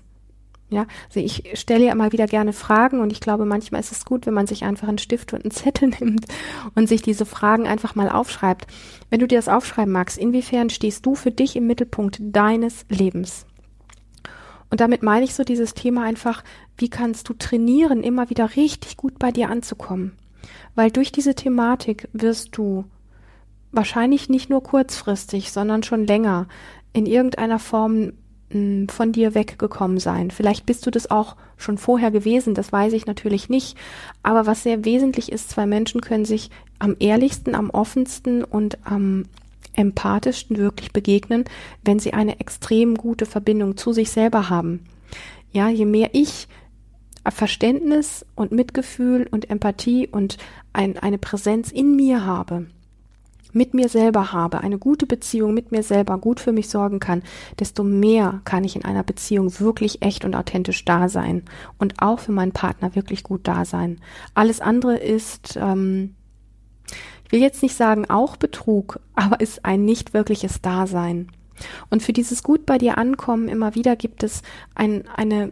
Ja, 0.70 0.86
also 1.08 1.22
ich 1.22 1.44
stelle 1.54 1.86
ja 1.86 1.94
immer 1.94 2.12
wieder 2.12 2.28
gerne 2.28 2.52
Fragen 2.52 3.00
und 3.00 3.14
ich 3.14 3.22
glaube, 3.22 3.46
manchmal 3.46 3.80
ist 3.80 3.94
es 3.94 4.04
gut, 4.04 4.26
wenn 4.26 4.34
man 4.34 4.48
sich 4.48 4.66
einfach 4.66 4.90
einen 4.90 4.98
Stift 4.98 5.32
und 5.34 5.44
einen 5.44 5.52
Zettel 5.52 5.90
nimmt 6.00 6.26
und 6.76 6.90
sich 6.90 7.02
diese 7.02 7.26
Fragen 7.26 7.68
einfach 7.68 7.96
mal 7.96 8.10
aufschreibt. 8.10 8.68
Wenn 9.10 9.20
du 9.20 9.28
dir 9.28 9.38
das 9.38 9.48
aufschreiben 9.48 9.94
magst, 9.94 10.18
inwiefern 10.18 10.70
stehst 10.70 11.06
du 11.06 11.16
für 11.16 11.32
dich 11.32 11.56
im 11.56 11.68
Mittelpunkt 11.68 12.18
deines 12.20 12.86
Lebens? 12.90 13.46
Und 14.70 14.82
damit 14.82 15.04
meine 15.04 15.24
ich 15.24 15.34
so 15.34 15.46
dieses 15.46 15.74
Thema 15.74 16.04
einfach, 16.04 16.44
wie 16.78 16.90
kannst 16.90 17.30
du 17.30 17.34
trainieren, 17.34 18.04
immer 18.04 18.30
wieder 18.30 18.58
richtig 18.58 18.98
gut 18.98 19.18
bei 19.18 19.32
dir 19.32 19.50
anzukommen? 19.50 20.18
Weil 20.76 20.92
durch 20.92 21.14
diese 21.14 21.36
Thematik 21.36 22.10
wirst 22.12 22.58
du 22.58 22.84
wahrscheinlich 23.72 24.28
nicht 24.28 24.50
nur 24.50 24.62
kurzfristig, 24.64 25.54
sondern 25.54 25.84
schon 25.84 26.06
länger 26.06 26.48
in 26.92 27.06
irgendeiner 27.06 27.60
Form 27.60 28.14
von 28.50 29.12
dir 29.12 29.36
weggekommen 29.36 30.00
sein. 30.00 30.32
Vielleicht 30.32 30.66
bist 30.66 30.86
du 30.86 30.92
das 30.92 31.12
auch 31.12 31.36
schon 31.58 31.78
vorher 31.78 32.12
gewesen, 32.12 32.54
das 32.54 32.72
weiß 32.72 32.94
ich 32.94 33.06
natürlich 33.06 33.50
nicht. 33.50 33.78
Aber 34.24 34.46
was 34.46 34.64
sehr 34.64 34.86
wesentlich 34.86 35.32
ist, 35.32 35.50
zwei 35.50 35.66
Menschen 35.66 36.02
können 36.02 36.26
sich 36.26 36.50
am 36.80 36.96
ehrlichsten, 37.00 37.56
am 37.56 37.70
offensten 37.70 38.44
und 38.44 38.78
am 38.86 39.26
empathischsten 39.74 40.58
wirklich 40.58 40.94
begegnen, 40.94 41.46
wenn 41.84 42.00
sie 42.00 42.14
eine 42.14 42.40
extrem 42.40 42.96
gute 42.96 43.26
Verbindung 43.26 43.76
zu 43.76 43.92
sich 43.92 44.12
selber 44.12 44.50
haben. 44.50 44.86
Ja, 45.52 45.70
je 45.70 45.86
mehr 45.86 46.10
ich 46.14 46.48
Verständnis 47.30 48.26
und 48.36 48.52
Mitgefühl 48.52 49.28
und 49.30 49.50
Empathie 49.50 50.08
und 50.08 50.38
ein, 50.74 50.98
eine 50.98 51.18
Präsenz 51.18 51.72
in 51.72 51.96
mir 51.96 52.26
habe, 52.26 52.68
mit 53.54 53.74
mir 53.74 53.90
selber 53.90 54.32
habe, 54.32 54.62
eine 54.62 54.78
gute 54.78 55.06
Beziehung 55.06 55.54
mit 55.54 55.72
mir 55.72 55.84
selber 55.84 56.18
gut 56.18 56.40
für 56.40 56.52
mich 56.52 56.70
sorgen 56.70 57.00
kann, 57.00 57.24
desto 57.60 57.84
mehr 57.84 58.42
kann 58.46 58.64
ich 58.64 58.76
in 58.76 58.86
einer 58.86 59.04
Beziehung 59.04 59.60
wirklich 59.60 60.02
echt 60.02 60.26
und 60.26 60.36
authentisch 60.36 60.86
da 60.86 61.10
sein 61.10 61.44
und 61.78 62.02
auch 62.02 62.20
für 62.20 62.32
meinen 62.32 62.52
Partner 62.52 62.96
wirklich 62.96 63.24
gut 63.24 63.48
da 63.48 63.66
sein. 63.66 64.00
Alles 64.34 64.62
andere 64.62 64.98
ist, 64.98 65.58
ähm, 65.62 66.16
ich 67.26 67.32
will 67.32 67.42
jetzt 67.42 67.64
nicht 67.64 67.76
sagen 67.76 68.10
auch 68.10 68.38
Betrug, 68.38 69.00
aber 69.16 69.40
ist 69.40 69.66
ein 69.66 69.86
nicht 69.86 70.14
wirkliches 70.14 70.62
Dasein. 70.62 71.32
Und 71.90 72.04
für 72.04 72.14
dieses 72.14 72.44
gut 72.44 72.66
bei 72.66 72.78
dir 72.78 72.98
ankommen 73.00 73.48
immer 73.48 73.74
wieder 73.74 73.96
gibt 73.96 74.22
es 74.24 74.44
ein, 74.76 75.08
eine 75.16 75.52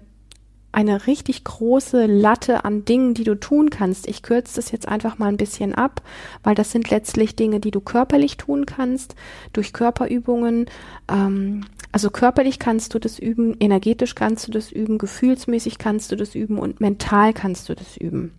eine 0.76 1.08
richtig 1.08 1.46
große 1.46 2.06
Latte 2.06 2.66
an 2.66 2.84
Dingen, 2.84 3.14
die 3.14 3.24
du 3.24 3.36
tun 3.36 3.70
kannst. 3.70 4.08
Ich 4.08 4.22
kürze 4.22 4.58
das 4.58 4.72
jetzt 4.72 4.88
einfach 4.88 5.18
mal 5.18 5.30
ein 5.30 5.38
bisschen 5.38 5.74
ab, 5.74 6.02
weil 6.44 6.54
das 6.54 6.72
sind 6.72 6.90
letztlich 6.90 7.36
Dinge, 7.38 7.62
die 7.62 7.72
du 7.72 7.80
körperlich 7.80 8.36
tun 8.36 8.66
kannst, 8.66 9.16
durch 9.54 9.72
Körperübungen. 9.72 10.66
Ähm, 11.10 11.66
also 11.94 12.10
körperlich 12.10 12.60
kannst 12.60 12.94
du 12.94 13.00
das 13.00 13.20
üben, 13.20 13.56
energetisch 13.62 14.16
kannst 14.16 14.48
du 14.48 14.52
das 14.52 14.70
üben, 14.70 14.98
gefühlsmäßig 14.98 15.78
kannst 15.78 16.12
du 16.12 16.18
das 16.18 16.36
üben 16.36 16.60
und 16.60 16.82
mental 16.82 17.32
kannst 17.32 17.70
du 17.70 17.74
das 17.74 17.96
üben. 17.96 18.34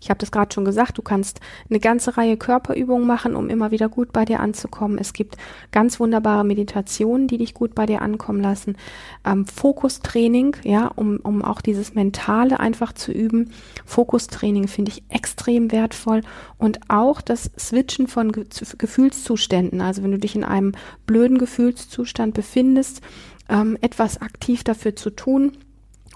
Ich 0.00 0.10
habe 0.10 0.18
das 0.18 0.30
gerade 0.30 0.52
schon 0.52 0.64
gesagt, 0.64 0.98
du 0.98 1.02
kannst 1.02 1.40
eine 1.68 1.80
ganze 1.80 2.16
Reihe 2.16 2.36
Körperübungen 2.36 3.06
machen, 3.06 3.34
um 3.34 3.48
immer 3.48 3.70
wieder 3.70 3.88
gut 3.88 4.12
bei 4.12 4.24
dir 4.24 4.40
anzukommen. 4.40 4.98
Es 4.98 5.12
gibt 5.12 5.36
ganz 5.72 6.00
wunderbare 6.00 6.44
Meditationen, 6.44 7.26
die 7.26 7.38
dich 7.38 7.54
gut 7.54 7.74
bei 7.74 7.86
dir 7.86 8.02
ankommen 8.02 8.40
lassen. 8.40 8.76
Ähm, 9.24 9.46
Fokustraining, 9.46 10.56
ja, 10.62 10.86
um, 10.86 11.18
um 11.18 11.44
auch 11.44 11.60
dieses 11.60 11.94
Mentale 11.94 12.60
einfach 12.60 12.92
zu 12.92 13.12
üben. 13.12 13.52
Fokustraining 13.84 14.68
finde 14.68 14.92
ich 14.92 15.02
extrem 15.08 15.72
wertvoll 15.72 16.22
und 16.58 16.80
auch 16.88 17.20
das 17.20 17.50
Switchen 17.58 18.08
von 18.08 18.32
Ge 18.32 18.44
Gefühlszuständen. 18.78 19.80
Also 19.80 20.02
wenn 20.02 20.12
du 20.12 20.18
dich 20.18 20.34
in 20.34 20.44
einem 20.44 20.72
blöden 21.06 21.38
Gefühlszustand 21.38 22.34
befindest, 22.34 23.00
ähm, 23.48 23.76
etwas 23.80 24.20
aktiv 24.20 24.64
dafür 24.64 24.96
zu 24.96 25.10
tun 25.10 25.52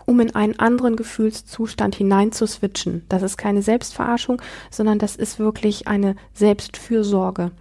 um 0.06 0.20
in 0.20 0.34
einen 0.34 0.58
anderen 0.58 0.96
Gefühlszustand 0.96 1.94
hinein 1.94 2.32
zu 2.32 2.46
switchen. 2.46 3.04
Das 3.08 3.22
ist 3.22 3.36
keine 3.36 3.62
Selbstverarschung, 3.62 4.40
sondern 4.70 4.98
das 4.98 5.16
ist 5.16 5.38
wirklich 5.38 5.88
eine 5.88 6.16
Selbstfürsorge. 6.34 7.52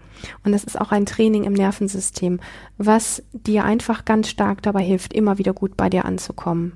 Und 0.43 0.51
das 0.51 0.63
ist 0.63 0.79
auch 0.79 0.91
ein 0.91 1.05
Training 1.05 1.45
im 1.45 1.53
Nervensystem, 1.53 2.39
was 2.77 3.23
dir 3.31 3.65
einfach 3.65 4.05
ganz 4.05 4.29
stark 4.29 4.61
dabei 4.61 4.83
hilft, 4.83 5.13
immer 5.13 5.37
wieder 5.37 5.53
gut 5.53 5.75
bei 5.77 5.89
dir 5.89 6.05
anzukommen. 6.05 6.73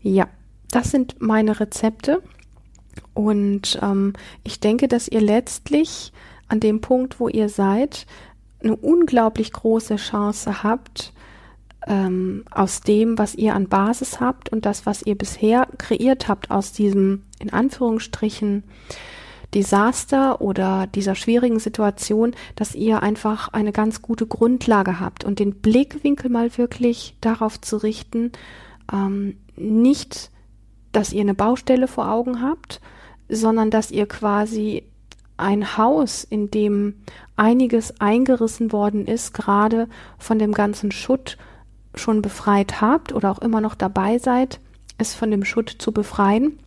Ja, 0.00 0.28
das 0.70 0.90
sind 0.90 1.16
meine 1.20 1.60
Rezepte. 1.60 2.22
Und 3.14 3.78
ähm, 3.82 4.12
ich 4.44 4.60
denke, 4.60 4.88
dass 4.88 5.08
ihr 5.08 5.20
letztlich 5.20 6.12
an 6.48 6.60
dem 6.60 6.80
Punkt, 6.80 7.20
wo 7.20 7.28
ihr 7.28 7.48
seid, 7.48 8.06
eine 8.62 8.76
unglaublich 8.76 9.52
große 9.52 9.96
Chance 9.96 10.62
habt, 10.62 11.12
ähm, 11.86 12.44
aus 12.50 12.80
dem, 12.80 13.18
was 13.18 13.34
ihr 13.34 13.54
an 13.54 13.68
Basis 13.68 14.20
habt 14.20 14.50
und 14.50 14.66
das, 14.66 14.86
was 14.86 15.02
ihr 15.02 15.16
bisher 15.16 15.66
kreiert 15.78 16.28
habt 16.28 16.50
aus 16.50 16.72
diesem, 16.72 17.24
in 17.38 17.52
Anführungsstrichen, 17.52 18.64
Desaster 19.54 20.40
oder 20.40 20.86
dieser 20.86 21.14
schwierigen 21.14 21.58
Situation, 21.58 22.32
dass 22.56 22.74
ihr 22.74 23.02
einfach 23.02 23.48
eine 23.48 23.72
ganz 23.72 24.00
gute 24.00 24.26
Grundlage 24.26 24.98
habt 24.98 25.24
und 25.24 25.38
den 25.38 25.56
Blickwinkel 25.56 26.30
mal 26.30 26.56
wirklich 26.56 27.16
darauf 27.20 27.60
zu 27.60 27.76
richten, 27.76 28.32
ähm, 28.90 29.36
nicht, 29.56 30.30
dass 30.92 31.12
ihr 31.12 31.20
eine 31.20 31.34
Baustelle 31.34 31.86
vor 31.86 32.10
Augen 32.10 32.40
habt, 32.42 32.80
sondern 33.28 33.70
dass 33.70 33.90
ihr 33.90 34.06
quasi 34.06 34.84
ein 35.36 35.76
Haus, 35.76 36.24
in 36.24 36.50
dem 36.50 36.94
einiges 37.36 38.00
eingerissen 38.00 38.72
worden 38.72 39.06
ist, 39.06 39.34
gerade 39.34 39.88
von 40.18 40.38
dem 40.38 40.52
ganzen 40.52 40.92
Schutt 40.92 41.36
schon 41.94 42.22
befreit 42.22 42.80
habt 42.80 43.12
oder 43.12 43.30
auch 43.30 43.38
immer 43.40 43.60
noch 43.60 43.74
dabei 43.74 44.18
seid, 44.18 44.60
es 44.98 45.14
von 45.14 45.30
dem 45.30 45.44
Schutt 45.44 45.68
zu 45.78 45.92
befreien 45.92 46.58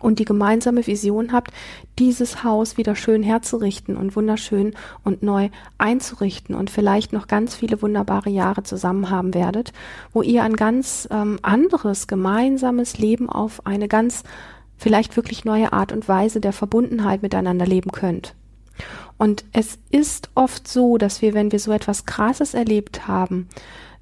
und 0.00 0.18
die 0.18 0.24
gemeinsame 0.24 0.86
Vision 0.86 1.32
habt, 1.32 1.52
dieses 1.98 2.44
Haus 2.44 2.76
wieder 2.76 2.94
schön 2.94 3.22
herzurichten 3.22 3.96
und 3.96 4.14
wunderschön 4.14 4.74
und 5.04 5.22
neu 5.22 5.48
einzurichten 5.78 6.54
und 6.54 6.70
vielleicht 6.70 7.12
noch 7.12 7.26
ganz 7.26 7.54
viele 7.54 7.80
wunderbare 7.80 8.30
Jahre 8.30 8.62
zusammen 8.62 9.10
haben 9.10 9.34
werdet, 9.34 9.72
wo 10.12 10.22
ihr 10.22 10.42
ein 10.42 10.56
ganz 10.56 11.08
ähm, 11.10 11.38
anderes 11.42 12.06
gemeinsames 12.06 12.98
Leben 12.98 13.30
auf 13.30 13.66
eine 13.66 13.88
ganz 13.88 14.22
vielleicht 14.76 15.16
wirklich 15.16 15.44
neue 15.46 15.72
Art 15.72 15.92
und 15.92 16.06
Weise 16.06 16.40
der 16.40 16.52
Verbundenheit 16.52 17.22
miteinander 17.22 17.66
leben 17.66 17.90
könnt. 17.90 18.34
Und 19.18 19.44
es 19.52 19.78
ist 19.90 20.28
oft 20.34 20.68
so, 20.68 20.98
dass 20.98 21.22
wir, 21.22 21.32
wenn 21.32 21.50
wir 21.50 21.58
so 21.58 21.72
etwas 21.72 22.04
Krasses 22.04 22.52
erlebt 22.52 23.08
haben, 23.08 23.48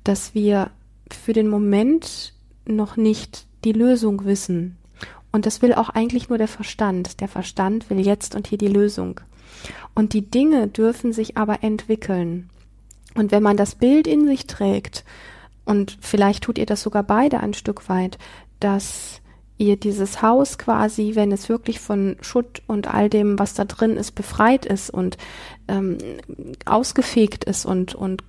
dass 0.04 0.34
wir 0.34 0.70
für 1.10 1.32
den 1.32 1.48
Moment 1.48 2.32
noch 2.66 2.96
nicht 2.96 3.46
die 3.64 3.72
Lösung 3.72 4.24
wissen. 4.24 4.76
Und 5.32 5.46
das 5.46 5.62
will 5.62 5.74
auch 5.74 5.88
eigentlich 5.88 6.28
nur 6.28 6.38
der 6.38 6.48
Verstand. 6.48 7.20
Der 7.20 7.28
Verstand 7.28 7.90
will 7.90 8.00
jetzt 8.00 8.34
und 8.34 8.46
hier 8.46 8.58
die 8.58 8.68
Lösung. 8.68 9.20
Und 9.94 10.12
die 10.12 10.30
Dinge 10.30 10.68
dürfen 10.68 11.12
sich 11.12 11.36
aber 11.36 11.62
entwickeln. 11.62 12.50
Und 13.14 13.32
wenn 13.32 13.42
man 13.42 13.56
das 13.56 13.74
Bild 13.74 14.06
in 14.06 14.26
sich 14.26 14.46
trägt, 14.46 15.04
und 15.64 15.96
vielleicht 16.00 16.44
tut 16.44 16.58
ihr 16.58 16.66
das 16.66 16.82
sogar 16.82 17.02
beide 17.02 17.40
ein 17.40 17.54
Stück 17.54 17.88
weit, 17.88 18.18
dass 18.60 19.22
ihr 19.56 19.76
dieses 19.76 20.20
Haus 20.20 20.58
quasi, 20.58 21.12
wenn 21.14 21.30
es 21.30 21.48
wirklich 21.48 21.78
von 21.78 22.16
Schutt 22.20 22.62
und 22.66 22.92
all 22.92 23.08
dem, 23.08 23.38
was 23.38 23.54
da 23.54 23.64
drin 23.64 23.96
ist, 23.96 24.12
befreit 24.12 24.66
ist 24.66 24.90
und 24.90 25.16
ähm, 25.68 25.98
ausgefegt 26.64 27.44
ist 27.44 27.64
und, 27.64 27.94
und 27.94 28.24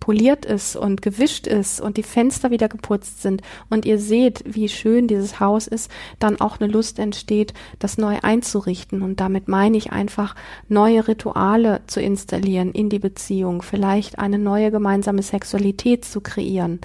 poliert 0.00 0.44
ist 0.44 0.76
und 0.76 1.00
gewischt 1.00 1.46
ist 1.46 1.80
und 1.80 1.96
die 1.96 2.02
Fenster 2.02 2.50
wieder 2.50 2.68
geputzt 2.68 3.22
sind 3.22 3.42
und 3.70 3.84
ihr 3.84 3.98
seht, 3.98 4.42
wie 4.46 4.68
schön 4.68 5.06
dieses 5.06 5.38
Haus 5.40 5.66
ist, 5.66 5.90
dann 6.18 6.40
auch 6.40 6.58
eine 6.58 6.70
Lust 6.70 6.98
entsteht, 6.98 7.54
das 7.78 7.96
neu 7.96 8.18
einzurichten. 8.22 9.02
Und 9.02 9.20
damit 9.20 9.46
meine 9.46 9.76
ich 9.76 9.92
einfach, 9.92 10.34
neue 10.68 11.06
Rituale 11.06 11.82
zu 11.86 12.00
installieren 12.00 12.72
in 12.72 12.88
die 12.88 12.98
Beziehung, 12.98 13.62
vielleicht 13.62 14.18
eine 14.18 14.38
neue 14.38 14.70
gemeinsame 14.70 15.22
Sexualität 15.22 16.04
zu 16.04 16.20
kreieren, 16.20 16.80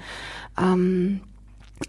ähm, 0.58 1.20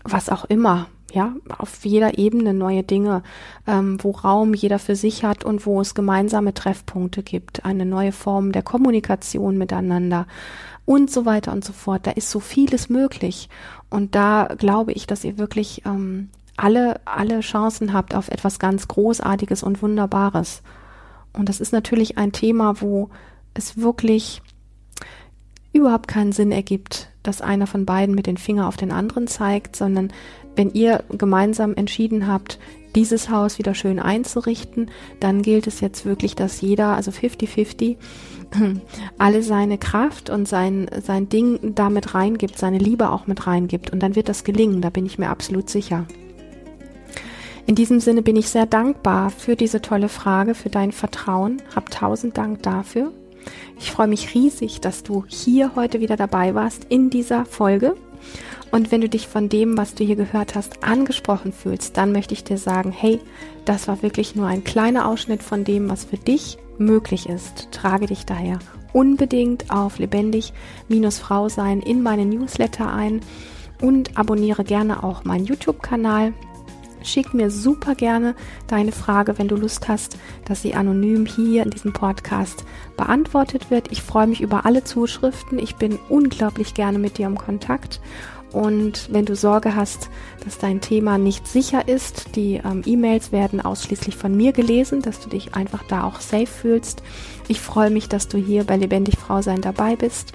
was 0.04 0.30
auch 0.30 0.46
immer 0.46 0.88
ja, 1.12 1.36
auf 1.58 1.86
jeder 1.86 2.17
Ebene 2.17 2.54
neue 2.54 2.84
Dinge, 2.84 3.24
ähm, 3.67 3.97
wo 4.02 4.12
Raum 4.12 4.54
jeder 4.54 4.80
für 4.80 4.95
sich 4.95 5.24
hat 5.24 5.43
und 5.43 5.65
wo 5.65 5.82
es 5.82 5.93
gemeinsame 5.93 6.54
Treffpunkte 6.54 7.24
gibt, 7.24 7.65
eine 7.65 7.86
neue 7.86 8.12
Form 8.12 8.52
der 8.52 8.63
Kommunikation 8.63 9.58
miteinander 9.58 10.28
und 10.86 11.12
so 11.12 11.26
weiter 11.26 11.52
und 11.52 11.63
so 11.63 11.74
fort. 11.74 12.08
Da 12.08 12.12
ist 12.12 12.30
so 12.30 12.39
vieles 12.39 12.89
möglich. 12.89 13.50
Und 13.89 14.15
da 14.15 14.50
glaube 14.58 14.93
ich, 14.93 15.06
dass 15.06 15.24
ihr 15.24 15.38
wirklich 15.38 15.84
ähm, 15.86 16.30
alle, 16.58 17.00
alle 17.06 17.41
Chancen 17.41 17.93
habt 17.93 18.15
auf 18.15 18.30
etwas 18.30 18.60
ganz 18.60 18.88
Großartiges 18.88 19.63
und 19.63 19.82
Wunderbares. 19.82 20.62
Und 21.34 21.50
das 21.50 21.60
ist 21.60 21.74
natürlich 21.74 22.17
ein 22.17 22.32
Thema, 22.32 22.82
wo 22.82 23.10
es 23.54 23.78
wirklich 23.78 24.41
überhaupt 25.74 26.08
keinen 26.08 26.32
Sinn 26.32 26.52
ergibt, 26.52 27.10
dass 27.24 27.41
einer 27.41 27.67
von 27.67 27.86
beiden 27.86 28.15
mit 28.15 28.28
den 28.28 28.38
Finger 28.38 28.67
auf 28.67 28.78
den 28.78 28.91
anderen 28.91 29.28
zeigt, 29.28 29.76
sondern 29.76 30.12
wenn 30.56 30.72
ihr 30.72 31.04
gemeinsam 31.10 31.74
entschieden 31.76 32.28
habt, 32.28 32.60
dieses 32.96 33.30
Haus 33.30 33.58
wieder 33.58 33.74
schön 33.74 34.00
einzurichten, 34.00 34.92
dann 35.20 35.42
gilt 35.42 35.68
es 35.68 35.80
jetzt 35.80 36.06
wirklich, 36.06 36.36
dass 36.36 36.62
jeder, 36.62 36.96
also 36.96 37.12
50-50, 37.12 37.98
alle 39.18 39.44
seine 39.44 39.78
Kraft 39.78 40.30
und 40.30 40.48
sein, 40.48 40.90
sein 41.02 41.30
Ding 41.30 41.74
damit 41.76 42.14
reingibt, 42.14 42.58
seine 42.58 42.80
Liebe 42.80 43.10
auch 43.10 43.28
mit 43.28 43.48
reingibt. 43.48 43.92
Und 43.92 44.02
dann 44.04 44.16
wird 44.16 44.30
das 44.30 44.44
gelingen, 44.44 44.82
da 44.82 44.90
bin 44.90 45.06
ich 45.06 45.18
mir 45.18 45.30
absolut 45.30 45.70
sicher. 45.70 46.06
In 47.66 47.76
diesem 47.76 48.00
Sinne 48.00 48.22
bin 48.22 48.36
ich 48.36 48.50
sehr 48.50 48.66
dankbar 48.66 49.30
für 49.30 49.56
diese 49.56 49.82
tolle 49.82 50.10
Frage, 50.10 50.56
für 50.56 50.70
dein 50.70 50.92
Vertrauen. 50.92 51.62
Hab 51.74 51.92
tausend 51.92 52.38
Dank 52.38 52.64
dafür. 52.64 53.14
Ich 53.80 53.92
freue 53.92 54.08
mich 54.08 54.36
riesig, 54.36 54.82
dass 54.82 55.04
du 55.04 55.24
hier 55.28 55.76
heute 55.76 56.02
wieder 56.02 56.18
dabei 56.18 56.54
warst 56.54 56.86
in 56.90 57.10
dieser 57.10 57.46
Folge. 57.46 57.96
Und 58.72 58.92
wenn 58.92 59.02
du 59.02 59.10
dich 59.10 59.28
von 59.28 59.50
dem, 59.50 59.78
was 59.78 59.96
du 59.96 60.04
hier 60.04 60.16
gehört 60.16 60.56
hast, 60.56 60.84
angesprochen 60.84 61.52
fühlst, 61.52 61.98
dann 61.98 62.14
möchte 62.14 62.34
ich 62.34 62.44
dir 62.44 62.58
sagen, 62.58 62.92
hey, 62.92 63.20
das 63.66 63.88
war 63.88 64.02
wirklich 64.02 64.36
nur 64.36 64.48
ein 64.48 64.64
kleiner 64.64 65.08
Ausschnitt 65.08 65.44
von 65.44 65.66
dem, 65.66 65.90
was 65.90 66.06
für 66.06 66.18
dich 66.18 66.58
möglich 66.78 67.28
ist. 67.28 67.68
Trage 67.72 68.08
dich 68.08 68.26
daher 68.26 68.60
unbedingt 68.94 69.72
auf 69.72 70.00
lebendig-frau 70.00 71.50
sein 71.50 71.82
in 71.82 72.02
meine 72.02 72.26
Newsletter 72.26 72.92
ein 72.92 73.22
und 73.82 74.18
abonniere 74.18 74.64
gerne 74.64 75.04
auch 75.04 75.24
meinen 75.24 75.46
YouTube-Kanal. 75.46 76.34
Schick 77.04 77.34
mir 77.34 77.50
super 77.50 77.96
gerne 77.96 78.36
deine 78.68 78.92
Frage, 78.92 79.40
wenn 79.40 79.48
du 79.48 79.56
Lust 79.56 79.88
hast, 79.88 80.20
dass 80.46 80.62
sie 80.62 80.76
anonym 80.76 81.26
hier 81.26 81.64
in 81.64 81.72
diesem 81.72 81.94
Podcast 81.94 82.64
beantwortet 82.96 83.72
wird. 83.72 83.92
Ich 83.92 84.04
freue 84.04 84.28
mich 84.28 84.42
über 84.42 84.66
alle 84.66 84.84
Zuschriften. 84.84 85.58
Ich 85.58 85.78
bin 85.78 85.98
unglaublich 86.10 86.76
gerne 86.76 87.00
mit 87.00 87.18
dir 87.18 87.26
im 87.26 87.38
Kontakt 87.38 88.02
und 88.54 89.12
wenn 89.12 89.26
du 89.26 89.36
Sorge 89.36 89.76
hast, 89.76 90.10
dass 90.44 90.58
dein 90.58 90.82
Thema 90.82 91.18
nicht 91.18 91.48
sicher 91.48 91.88
ist, 91.88 92.36
die 92.36 92.56
ähm, 92.56 92.82
E-Mails 92.86 93.32
werden 93.32 93.62
ausschließlich 93.62 94.16
von 94.16 94.36
mir 94.36 94.52
gelesen, 94.52 95.02
dass 95.02 95.20
du 95.20 95.30
dich 95.30 95.56
einfach 95.56 95.84
da 95.84 96.04
auch 96.04 96.20
safe 96.20 96.48
fühlst. 96.48 97.02
Ich 97.48 97.62
freue 97.62 97.90
mich, 97.90 98.10
dass 98.10 98.28
du 98.28 98.38
hier 98.38 98.64
bei 98.66 98.78
Lebendig 98.78 99.18
Frau 99.18 99.42
sein 99.42 99.62
dabei 99.62 99.96
bist 99.96 100.34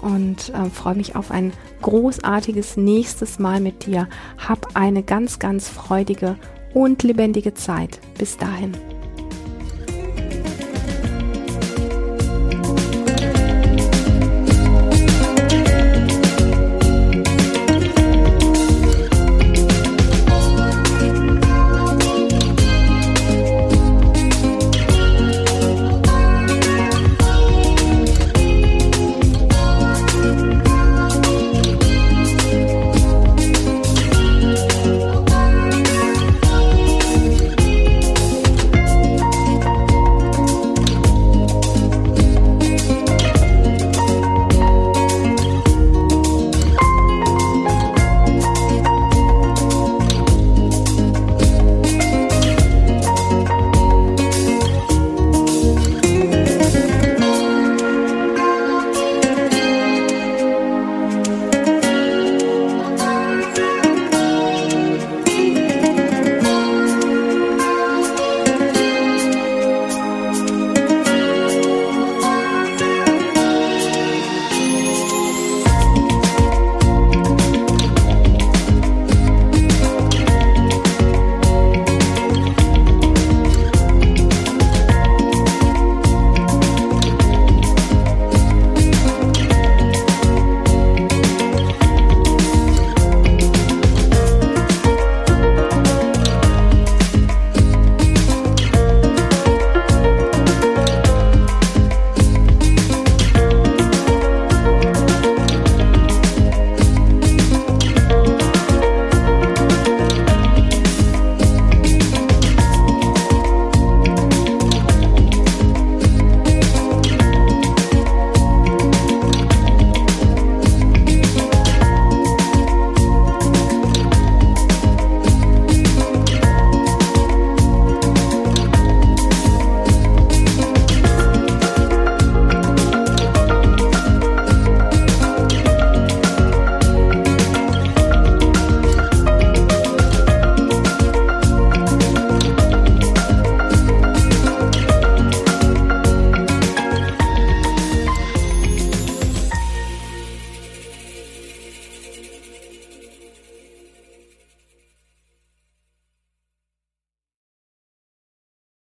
und 0.00 0.50
äh, 0.50 0.70
freue 0.70 0.94
mich 0.94 1.16
auf 1.16 1.30
ein 1.30 1.52
großartiges 1.82 2.76
nächstes 2.76 3.38
Mal 3.38 3.60
mit 3.60 3.86
dir. 3.86 4.08
Hab 4.38 4.76
eine 4.76 5.02
ganz, 5.02 5.38
ganz 5.38 5.68
freudige 5.68 6.36
und 6.74 7.02
lebendige 7.02 7.54
Zeit. 7.54 8.00
Bis 8.18 8.36
dahin. 8.36 8.97